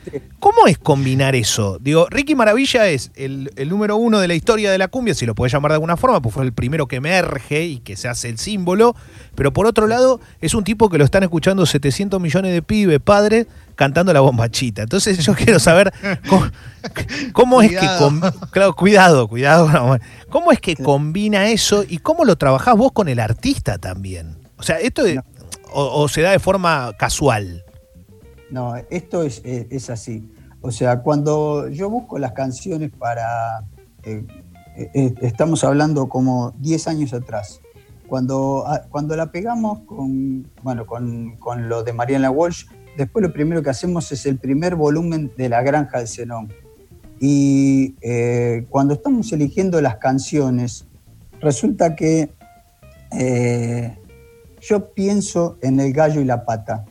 [0.41, 1.77] ¿cómo es combinar eso?
[1.79, 5.35] Digo, Ricky Maravilla es el, número uno de la historia de la cumbia, si lo
[5.35, 8.31] puedes llamar de alguna forma, pues fue el primero que emerge y que se hace
[8.31, 8.97] el símbolo.
[9.35, 13.01] Pero por otro lado, es un tipo que lo están escuchando 700 millones de pibes,
[13.01, 14.83] padres, cantando la bombachita.
[14.83, 15.93] Entonces, yo quiero saber
[17.33, 17.89] cómo, es que.
[18.51, 19.99] Claro, cuidado, cuidado.
[20.31, 24.37] ¿Cómo es que combina eso y cómo lo trabajás vos con el artista también?
[24.57, 25.03] O sea, esto
[25.73, 27.65] o, se da de forma casual.
[28.51, 30.31] No, esto es, es, así.
[30.61, 33.65] O sea, cuando yo busco las canciones para...
[34.05, 34.25] Eh,
[34.77, 37.61] eh, estamos hablando como 10 años atrás.
[38.07, 43.33] Cuando, ah, cuando la pegamos con, bueno, con, con lo de Mariana Walsh, después lo
[43.33, 46.53] primero que hacemos es el primer volumen de La Granja del Zenón.
[47.21, 50.87] Y eh, cuando estamos eligiendo las canciones,
[51.41, 52.31] resulta que
[53.13, 53.97] eh,
[54.61, 56.85] yo pienso en El gallo y la pata,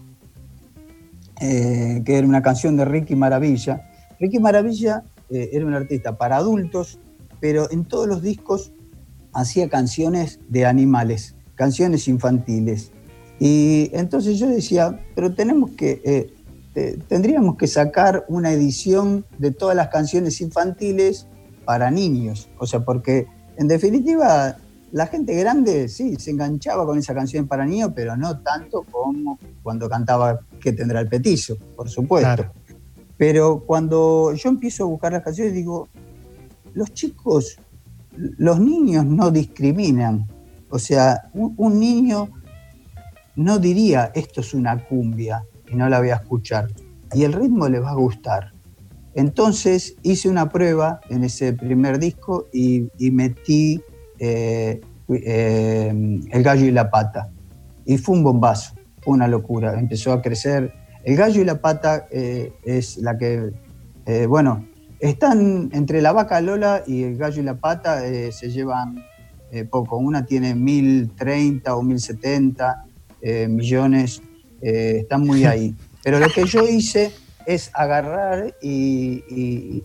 [1.41, 3.89] eh, que era una canción de Ricky Maravilla.
[4.19, 6.99] Ricky Maravilla era un artista para adultos,
[7.39, 8.71] pero en todos los discos
[9.33, 12.91] hacía canciones de animales, canciones infantiles.
[13.39, 16.33] Y entonces yo decía, pero tenemos que
[16.75, 21.27] este, tendríamos que sacar una edición de todas las canciones infantiles
[21.65, 22.49] para niños.
[22.57, 24.57] O sea, porque en definitiva
[24.91, 29.37] la gente grande sí se enganchaba con esa canción para niños, pero no tanto como
[29.61, 32.45] cuando cantaba Que tendrá el petizo, por supuesto.
[33.17, 35.89] Pero cuando yo empiezo a buscar las canciones, digo,
[36.73, 37.57] los chicos,
[38.15, 40.27] los niños no discriminan.
[40.69, 42.29] O sea, un niño
[43.35, 45.43] no diría esto es una cumbia,
[45.73, 46.67] y no la voy a escuchar.
[47.13, 48.51] Y el ritmo le va a gustar.
[49.15, 53.81] Entonces hice una prueba en ese primer disco y, metí
[54.19, 57.29] eh, eh, El gallo y la pata.
[57.85, 59.77] Y fue un bombazo, fue una locura.
[59.77, 60.73] Empezó a crecer.
[61.03, 63.51] El gallo y la pata eh, es la que,
[64.27, 64.65] bueno,
[64.99, 67.99] están entre la vaca Lola y el gallo y la pata,
[68.31, 69.03] se llevan
[69.69, 69.97] poco.
[69.97, 72.85] Una tiene 1030 o 1070
[73.49, 74.21] millones
[74.63, 75.75] eh, están muy ahí.
[76.03, 77.11] Pero lo que yo hice
[77.45, 79.81] es agarrar y,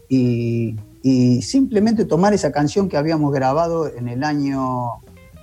[1.42, 5.01] simplemente tomar esa canción que habíamos grabado en el año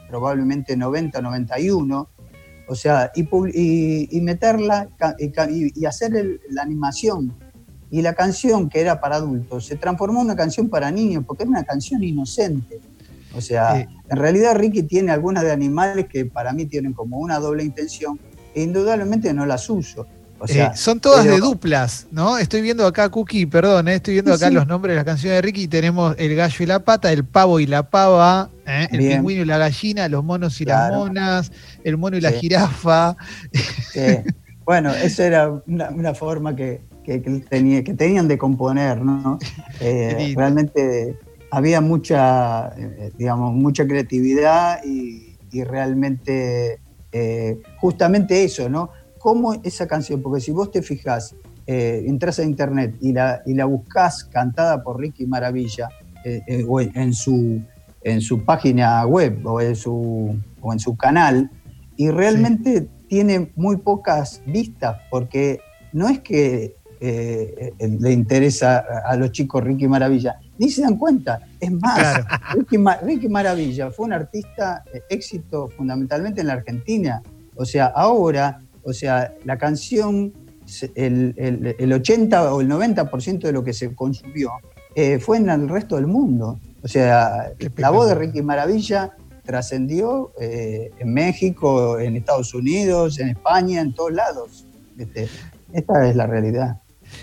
[0.09, 2.09] probablemente 90, 91,
[2.67, 7.33] o sea, y, meterla y, hacer la animación.
[7.91, 11.43] Y la canción que era para adultos se transformó en una canción para niños porque
[11.43, 12.79] era una canción inocente.
[13.35, 17.39] O sea, en realidad Ricky tiene algunas de animales que para mí tienen como una
[17.39, 18.19] doble intención,
[18.53, 20.07] indudablemente no las uso.
[20.37, 22.37] O sea, eh, son todas de duplas, ¿no?
[22.37, 25.41] Estoy viendo acá, Cookie, perdón, eh, estoy viendo acá los nombres de las canciones de
[25.41, 25.67] Ricky.
[25.67, 28.87] Tenemos el gallo y la pata, el pavo y la pava, ¿eh?
[28.91, 31.51] el pingüino y la gallina, los monos y las monas,
[31.83, 33.15] el mono y la jirafa.
[34.65, 36.81] Bueno, esa era una, forma que,
[37.49, 39.39] tenía, que tenían de componer, ¿no?
[39.79, 41.17] realmente
[41.55, 42.75] había mucha,
[43.17, 46.81] digamos, mucha creatividad y, y realmente
[47.13, 48.89] eh, justamente eso, ¿no?
[49.19, 50.21] ¿Cómo esa canción?
[50.21, 51.33] Porque si vos te fijas,
[51.65, 55.87] eh, entras a internet y la, y la buscas cantada por Ricky Maravilla,
[56.25, 57.61] eh, o en su,
[58.03, 61.49] en su página web o en su, o en su canal,
[61.95, 65.61] y realmente tiene muy pocas vistas, porque
[65.93, 71.41] no es que le interesa a los chicos Ricky Maravilla, ni se dan cuenta.
[71.59, 72.25] Es más,
[73.03, 77.21] Ricky, Maravilla fue un artista éxito fundamentalmente en la Argentina.
[77.55, 80.33] O sea, ahora, o sea, la canción,
[80.95, 84.51] el, 80 o el 90% de lo que se consumió
[84.95, 86.59] eh, fue en el resto del mundo.
[86.83, 89.15] O sea, la voz de Ricky Maravilla
[89.45, 94.67] trascendió eh, en México, en Estados Unidos, en España, en todos lados.
[95.73, 96.81] Esta es la realidad.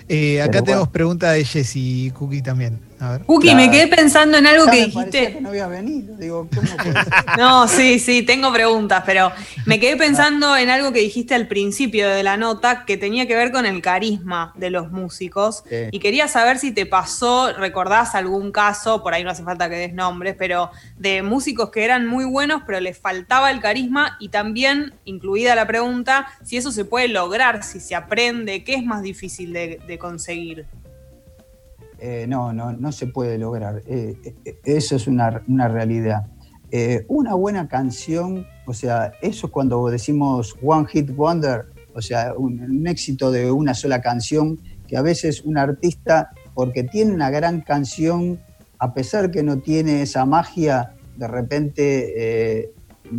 [0.09, 2.81] Eh, acá tenemos pregunta de Jessy Cookie también.
[3.27, 5.35] Cookie, me quedé pensando en algo que dijiste.
[5.35, 6.17] Que no había venido.
[6.17, 6.49] Digo,
[7.39, 9.33] no, sí, sí, tengo preguntas, pero
[9.67, 13.35] me quedé pensando en algo que dijiste al principio de la nota que tenía que
[13.35, 15.65] ver con el carisma de los músicos.
[15.91, 19.77] Y quería saber si te pasó, recordás algún caso, por ahí no hace falta que
[19.77, 24.29] des nombres, pero de músicos que eran muy buenos, pero les faltaba el carisma y
[24.29, 29.03] también, incluida la pregunta, si eso se puede lograr, si se aprende, qué es más
[29.03, 30.67] difícil de conseguir.
[32.05, 33.81] Eh, no, no, no se puede lograr.
[33.87, 35.31] Eh, eh, eso es una,
[35.69, 36.27] realidad.
[37.07, 42.85] una buena canción, o sea, eso es cuando decimos One Hit Wonder, o sea, un,
[42.89, 48.41] éxito de una sola canción, que a veces un artista, porque tiene una gran canción,
[48.81, 52.73] a pesar que no tiene esa magia, de repente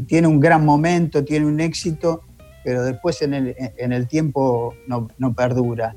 [0.07, 2.23] tiene un gran momento, tiene un éxito,
[2.65, 5.95] pero después en el, tiempo no, perdura.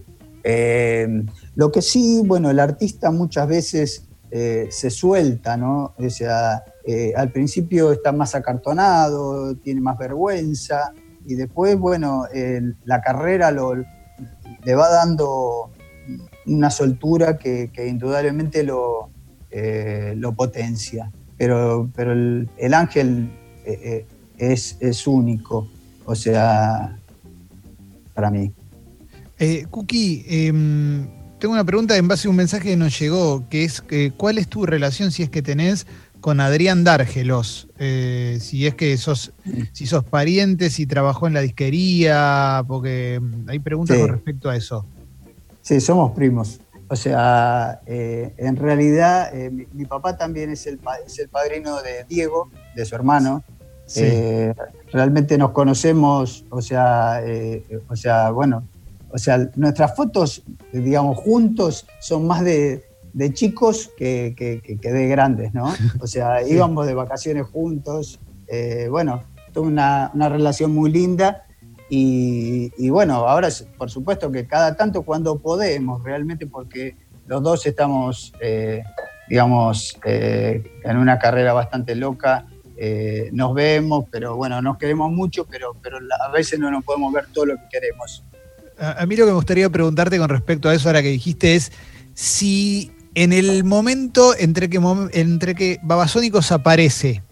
[1.56, 5.94] Eh, lo que sí, bueno, el artista muchas veces eh, se suelta, ¿no?
[5.96, 10.92] O sea, eh, al principio está más acartonado, tiene más vergüenza,
[11.28, 12.26] y después, bueno,
[12.84, 15.72] la carrera le va dando
[16.46, 19.10] una soltura que, indudablemente lo,
[20.14, 21.10] lo potencia.
[21.36, 23.28] Pero, pero el, ángel
[24.38, 25.66] es, es único.
[26.04, 26.96] O sea,
[28.14, 28.52] para mí.
[29.38, 29.66] Eh,
[30.28, 31.06] em,
[31.38, 34.38] tengo una pregunta en base a un mensaje que nos llegó, que es que, ¿cuál
[34.38, 35.86] es tu relación, si es que tenés,
[36.20, 37.68] con Adrián Dárgelos?
[37.78, 39.32] Eh, si es que sos,
[39.72, 44.86] si sos pariente, si trabajó en la disquería, porque hay preguntas con respecto a eso.
[45.62, 46.60] Sí, somos primos.
[46.88, 52.04] O sea, eh, en realidad eh, mi, papá también es el, es el padrino de
[52.08, 53.42] Diego, de su hermano.
[53.94, 54.54] Eh,
[54.92, 58.64] realmente nos conocemos, o sea, eh, o sea, bueno,
[59.10, 60.42] o sea, nuestras fotos,
[60.72, 62.84] digamos, juntos son más de,
[63.32, 64.34] chicos que,
[64.80, 65.72] de grandes, ¿no?
[66.00, 71.46] O sea, íbamos de vacaciones juntos, eh, bueno, tuve una, relación muy linda
[71.88, 73.48] y, bueno, ahora
[73.78, 76.96] por supuesto que cada tanto cuando podemos, realmente porque
[77.26, 78.32] los dos estamos,
[79.28, 82.46] digamos, en una carrera bastante loca
[82.78, 87.12] eh, nos vemos, pero bueno, nos queremos mucho, pero, pero a veces no nos podemos
[87.12, 88.22] ver todo lo que queremos.
[88.78, 91.72] A, mí lo que me gustaría preguntarte con respecto a eso ahora que dijiste es
[92.14, 94.80] si en el momento entre que,
[95.12, 97.22] entre que Babasónicos aparece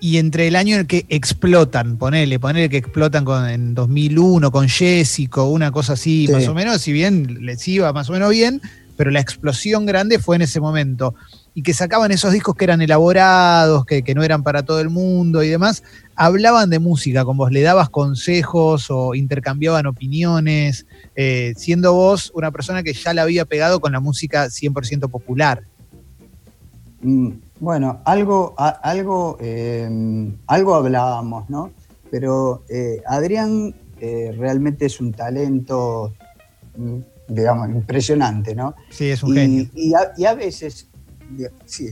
[0.00, 4.50] y entre el año en el que explotan, ponele, ponele que explotan con, en 2001
[4.50, 8.30] con Jessico, una cosa así, más o menos, si bien les iba más o menos
[8.30, 8.62] bien,
[8.96, 11.14] pero la explosión grande fue en ese momento
[11.54, 15.42] y que sacaban esos discos que eran elaborados, que, no eran para todo el mundo
[15.42, 15.82] y demás,
[16.14, 20.86] hablaban de música, con vos le dabas consejos o intercambiaban opiniones,
[21.16, 25.64] eh, siendo vos una persona que ya la había pegado con la música 100% popular.
[27.02, 31.72] Mm, bueno, algo, algo, em, algo hablábamos, ¿no?
[32.10, 36.14] Pero eh, Adrián eh, realmente es un talento,
[36.76, 36.98] mm,
[37.28, 38.74] digamos, impresionante, ¿no?
[38.90, 39.66] Sí, es un genio.
[39.74, 40.89] y a veces
[41.64, 41.88] sí.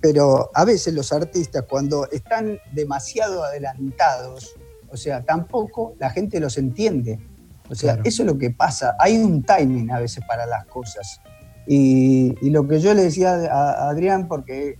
[0.00, 4.54] Pero a veces los artistas cuando están demasiado adelantados,
[4.90, 7.18] o sea, tampoco la gente los entiende.
[7.68, 8.94] O sea, eso es lo que pasa.
[8.98, 11.20] Hay un timing a veces para las cosas.
[11.66, 14.78] Y, lo que yo le decía a, Adrián, porque,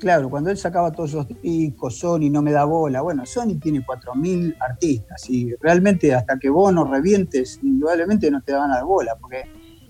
[0.00, 3.02] claro, cuando él sacaba todos esos discos, Sony no me da bola.
[3.02, 8.52] Bueno, Sony tiene 4.000 artistas y realmente hasta que vos no revientes, indudablemente no te
[8.52, 9.44] van a dar bola, porque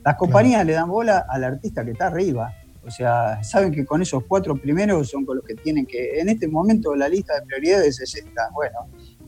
[0.05, 2.53] las compañías le dan bola al artista que está arriba.
[2.87, 6.21] O sea, saben que con esos cuatro primeros son con los que tienen que.
[6.21, 8.51] En este momento la lista de prioridades es esta.
[8.53, 8.79] Bueno,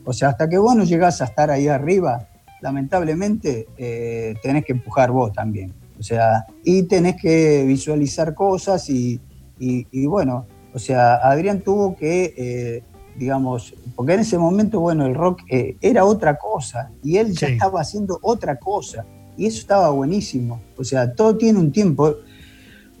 [0.05, 2.29] o sea, hasta que vos no llegás a estar ahí arriba,
[2.61, 5.73] lamentablemente eh, tenés que empujar vos también.
[5.99, 9.19] O sea, y tenés que visualizar cosas y,
[10.05, 12.83] bueno, o sea, Adrián tuvo que, eh,
[13.15, 17.47] digamos, porque en ese momento, bueno, el rock eh, era otra cosa y él ya
[17.47, 19.05] estaba haciendo otra cosa
[19.35, 20.61] y eso estaba buenísimo.
[20.77, 22.15] O sea, todo tiene un tiempo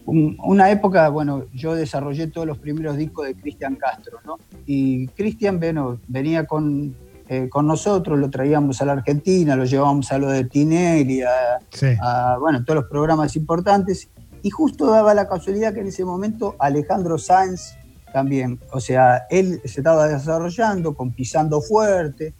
[0.07, 4.37] una época, bueno, yo desarrollé todos los primeros discos de Cristian Castro, ¿no?
[4.65, 6.95] Y Cristian, bueno, venía con,
[7.27, 12.37] eh, con nosotros, lo traíamos a la Argentina, lo llevábamos a lo de Tinelli, a,
[12.39, 14.09] bueno, todos los programas importantes.
[14.43, 17.75] Y justo daba la casualidad que en ese momento Alejandro Sáenz
[18.13, 22.33] también, o sea, él se estaba desarrollando con Pisando Fuerte.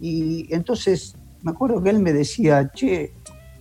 [0.00, 3.12] Y entonces me acuerdo que él me decía, che,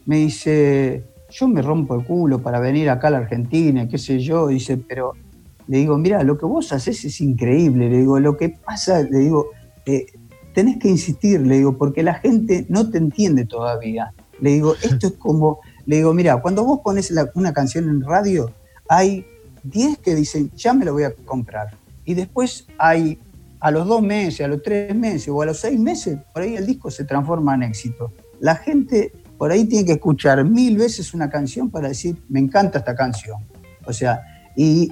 [0.06, 4.20] me dice, yo me rompo el culo para venir acá a la Argentina, qué sé
[4.20, 5.14] yo, dice, pero
[5.68, 9.20] le digo, mira, lo que vos haces es increíble, le digo, lo que pasa, le
[9.20, 9.50] digo,
[9.86, 10.08] eh,
[10.54, 14.12] tenés que insistir, le digo, porque la gente no te entiende todavía.
[14.42, 18.52] Le digo, esto es como, le digo, mira, cuando vos pones una canción en radio,
[18.88, 19.26] hay
[19.64, 21.68] 10 que dicen, ya me lo voy a comprar.
[22.04, 23.20] Y después hay
[23.60, 26.56] a los dos meses, a los tres meses o a los seis meses, por ahí
[26.56, 28.12] el disco se transforma en éxito.
[28.40, 32.80] La gente por ahí tiene que escuchar mil veces una canción para decir, me encanta
[32.80, 33.38] esta canción.
[33.86, 34.22] O sea,
[34.56, 34.92] y,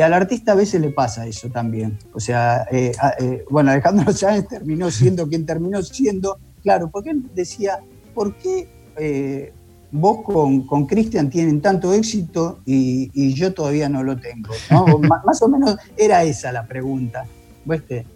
[0.00, 1.98] al artista a veces le pasa eso también.
[2.14, 7.24] O sea, eh, eh, bueno, Alejandro Sáenz terminó siendo quien terminó siendo, claro, porque él
[7.34, 7.80] decía,
[8.14, 9.52] ¿por qué eh,
[9.90, 14.50] vos con Cristian tienen tanto éxito y, yo todavía no lo tengo?
[15.24, 17.24] más, o menos era esa la pregunta.
[17.64, 18.06] ¿viste?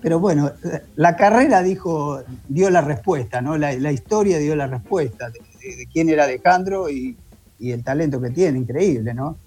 [0.00, 0.52] Pero bueno,
[0.96, 3.58] la carrera dijo, dio la respuesta, ¿no?
[3.58, 5.40] La, historia dio la respuesta de,
[5.92, 7.16] quién era Alejandro y,
[7.60, 9.38] el talento que tiene, increíble, ¿no?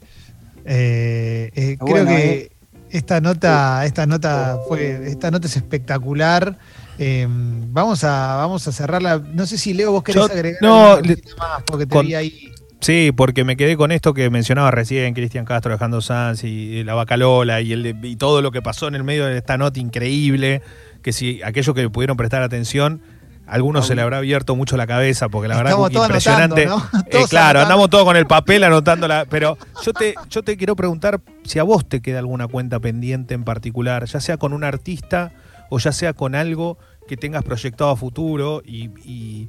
[0.63, 2.51] Eh, eh, creo que
[2.89, 6.57] Esta nota, esta nota fue, esta nota es espectacular.
[6.97, 9.19] Em, vamos a, vamos a cerrarla.
[9.19, 10.97] No sé si Leo, vos querés agregar no,
[11.37, 12.54] más, porque te vi ahí.
[12.85, 16.93] Sí, porque me quedé con esto que mencionaba recién Cristian Castro, Alejandro Sanz y la
[16.93, 20.61] Bacalola y, el, y todo lo que pasó en el medio de esta nota increíble,
[21.01, 23.01] que si aquellos que pudieron prestar atención,
[23.47, 26.67] a algunos se le habrá abierto mucho la cabeza, porque la verdad es impresionante.
[27.09, 31.21] Eh, claro, andamos todos con el papel anotándola, pero yo te, yo te quiero preguntar
[31.43, 35.33] si a vos te queda alguna cuenta pendiente en particular, ya sea con un artista
[35.71, 36.77] o ya sea con algo
[37.07, 39.47] que tengas proyectado a futuro y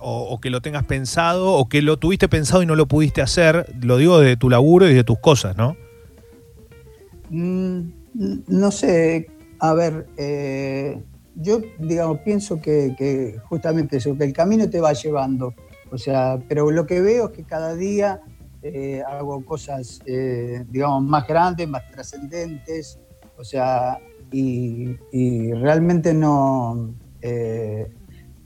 [0.00, 3.74] o, que lo tengas pensado o que lo tuviste pensado y no lo pudiste hacer,
[3.80, 5.76] lo digo de tu laburo y de tus cosas, ¿no?
[7.30, 7.80] Mm,
[8.46, 11.00] no sé, a ver, eh,
[11.34, 15.54] yo digamos, pienso que, justamente eso, que el camino te va llevando,
[15.90, 18.20] o sea, pero lo que veo es que cada día
[18.62, 22.98] eh, hago cosas, eh, digamos, más grandes, más trascendentes,
[23.36, 23.98] o sea,
[24.32, 26.94] y, y realmente no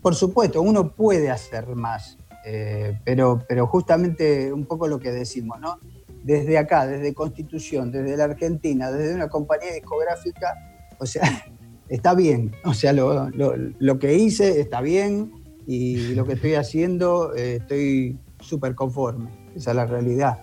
[0.02, 5.60] por supuesto, uno puede hacer más, eh, pero, pero justamente un poco lo que decimos,
[5.60, 5.78] ¿no?
[6.24, 10.54] Desde acá, desde Constitución, desde la Argentina, desde una compañía discográfica,
[10.98, 11.22] o sea,
[11.88, 15.32] está bien, o sea, lo, que hice está bien
[15.66, 20.38] y lo que estoy haciendo eh, estoy súper conforme, esa es la realidad.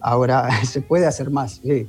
[0.00, 1.88] Ahora, se puede hacer más, sí.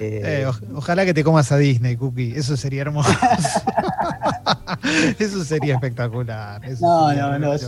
[0.00, 2.32] Eh, ojalá que te comas a Disney, Cookie.
[2.34, 3.10] Eso sería hermoso.
[5.18, 6.62] eso sería espectacular.
[6.80, 7.58] no, no, no.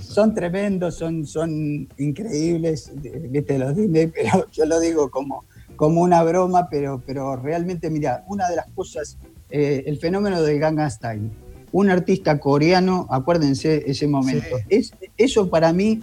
[0.00, 2.92] Son, tremendos, son, son increíbles,
[3.30, 5.44] viste, los Disney, pero yo lo digo como,
[5.76, 9.18] como una broma, pero, pero realmente, mira, una de las cosas,
[9.50, 11.30] eh, el fenómeno del Gangnam Style.
[11.70, 14.56] Un artista coreano, acuérdense ese momento.
[14.70, 16.02] Es, eso para mí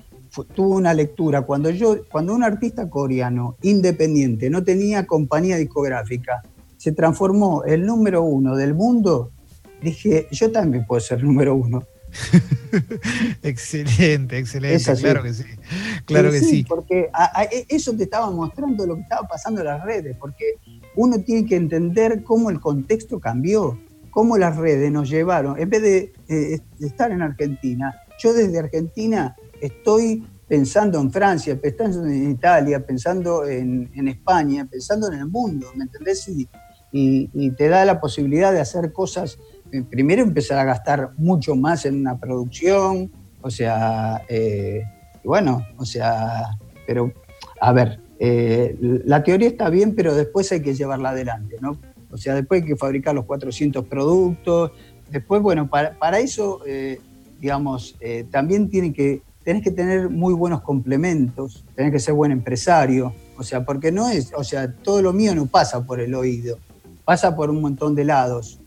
[0.54, 1.42] tuvo una lectura.
[1.42, 6.44] Cuando, yo, cuando un artista coreano independiente no tenía compañía discográfica,
[6.78, 9.32] se transformó el número uno del mundo,
[9.82, 11.84] dije, yo también puedo ser número uno.
[13.44, 15.44] excelente, excelente, claro que sí.
[16.06, 16.66] Claro que sí.
[16.68, 17.10] Porque
[17.52, 20.56] e, eso te estaba mostrando lo que estaba pasando en las redes, porque
[20.96, 23.78] uno tiene que entender cómo el contexto cambió,
[24.12, 30.26] cómo las redes nos llevaron, en vez de estar en Argentina, yo desde Argentina estoy
[30.48, 36.28] pensando en Francia, pensando en Italia, pensando en, España, pensando en el mundo, ¿me entendés?
[36.30, 36.48] Y,
[37.58, 39.38] te da la posibilidad de hacer cosas,
[39.84, 43.12] primero empezar a gastar mucho más en una producción,
[43.42, 44.84] o sea, eh,
[45.24, 46.58] bueno, o sea,
[46.88, 47.12] pero,
[47.60, 51.78] a ver, eh, la teoría está bien, pero después hay que llevarla adelante, ¿no?
[52.12, 54.72] O sea, después hay que fabricar los 400 productos,
[55.10, 56.62] después, bueno, para, para eso,
[57.40, 57.98] digamos,
[58.32, 63.44] también tiene que tenés que tener muy buenos complementos, tenés que ser buen empresario, o
[63.44, 66.58] sea, porque no es, o sea, todo lo mío no pasa por el oído,
[67.06, 68.60] pasa por un montón de lados,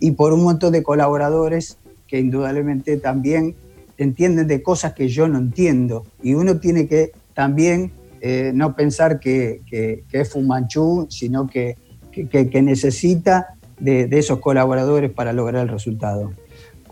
[0.00, 3.54] y por un montón de colaboradores que indudablemente también
[3.98, 9.20] entienden de cosas que yo no entiendo, y uno tiene que también eh, no pensar
[9.20, 9.60] que,
[10.10, 11.76] es Fumanchu, sino que,
[12.10, 16.32] que necesita de esos colaboradores para lograr el resultado.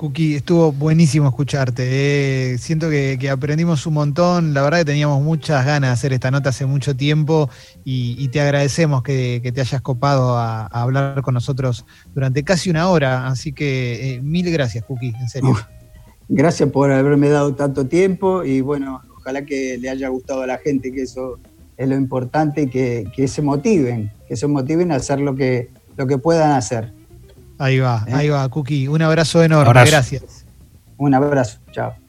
[0.02, 1.84] Cookie, estuvo buenísimo escucharte.
[1.86, 2.58] Eh.
[2.58, 4.52] Siento que, aprendimos un montón.
[4.52, 7.48] La verdad que teníamos muchas ganas de hacer esta nota hace mucho tiempo
[7.84, 11.86] y, te agradecemos que, te hayas copado a, hablar con nosotros
[12.16, 13.28] durante casi una hora.
[13.28, 15.54] Así que eh, mil gracias, Cookie, en serio.
[16.28, 20.58] gracias por haberme dado tanto tiempo y bueno, ojalá que le haya gustado a la
[20.58, 21.38] gente, que eso
[21.76, 26.08] es lo importante, que, que se motiven, que se motiven a hacer lo que, lo
[26.08, 26.92] que puedan hacer.
[27.62, 28.12] Ahí va, ¿Eh?
[28.12, 28.88] ahí va, Cookie.
[28.88, 30.44] Un abrazo enorme, gracias.
[30.96, 31.94] Un abrazo, chao.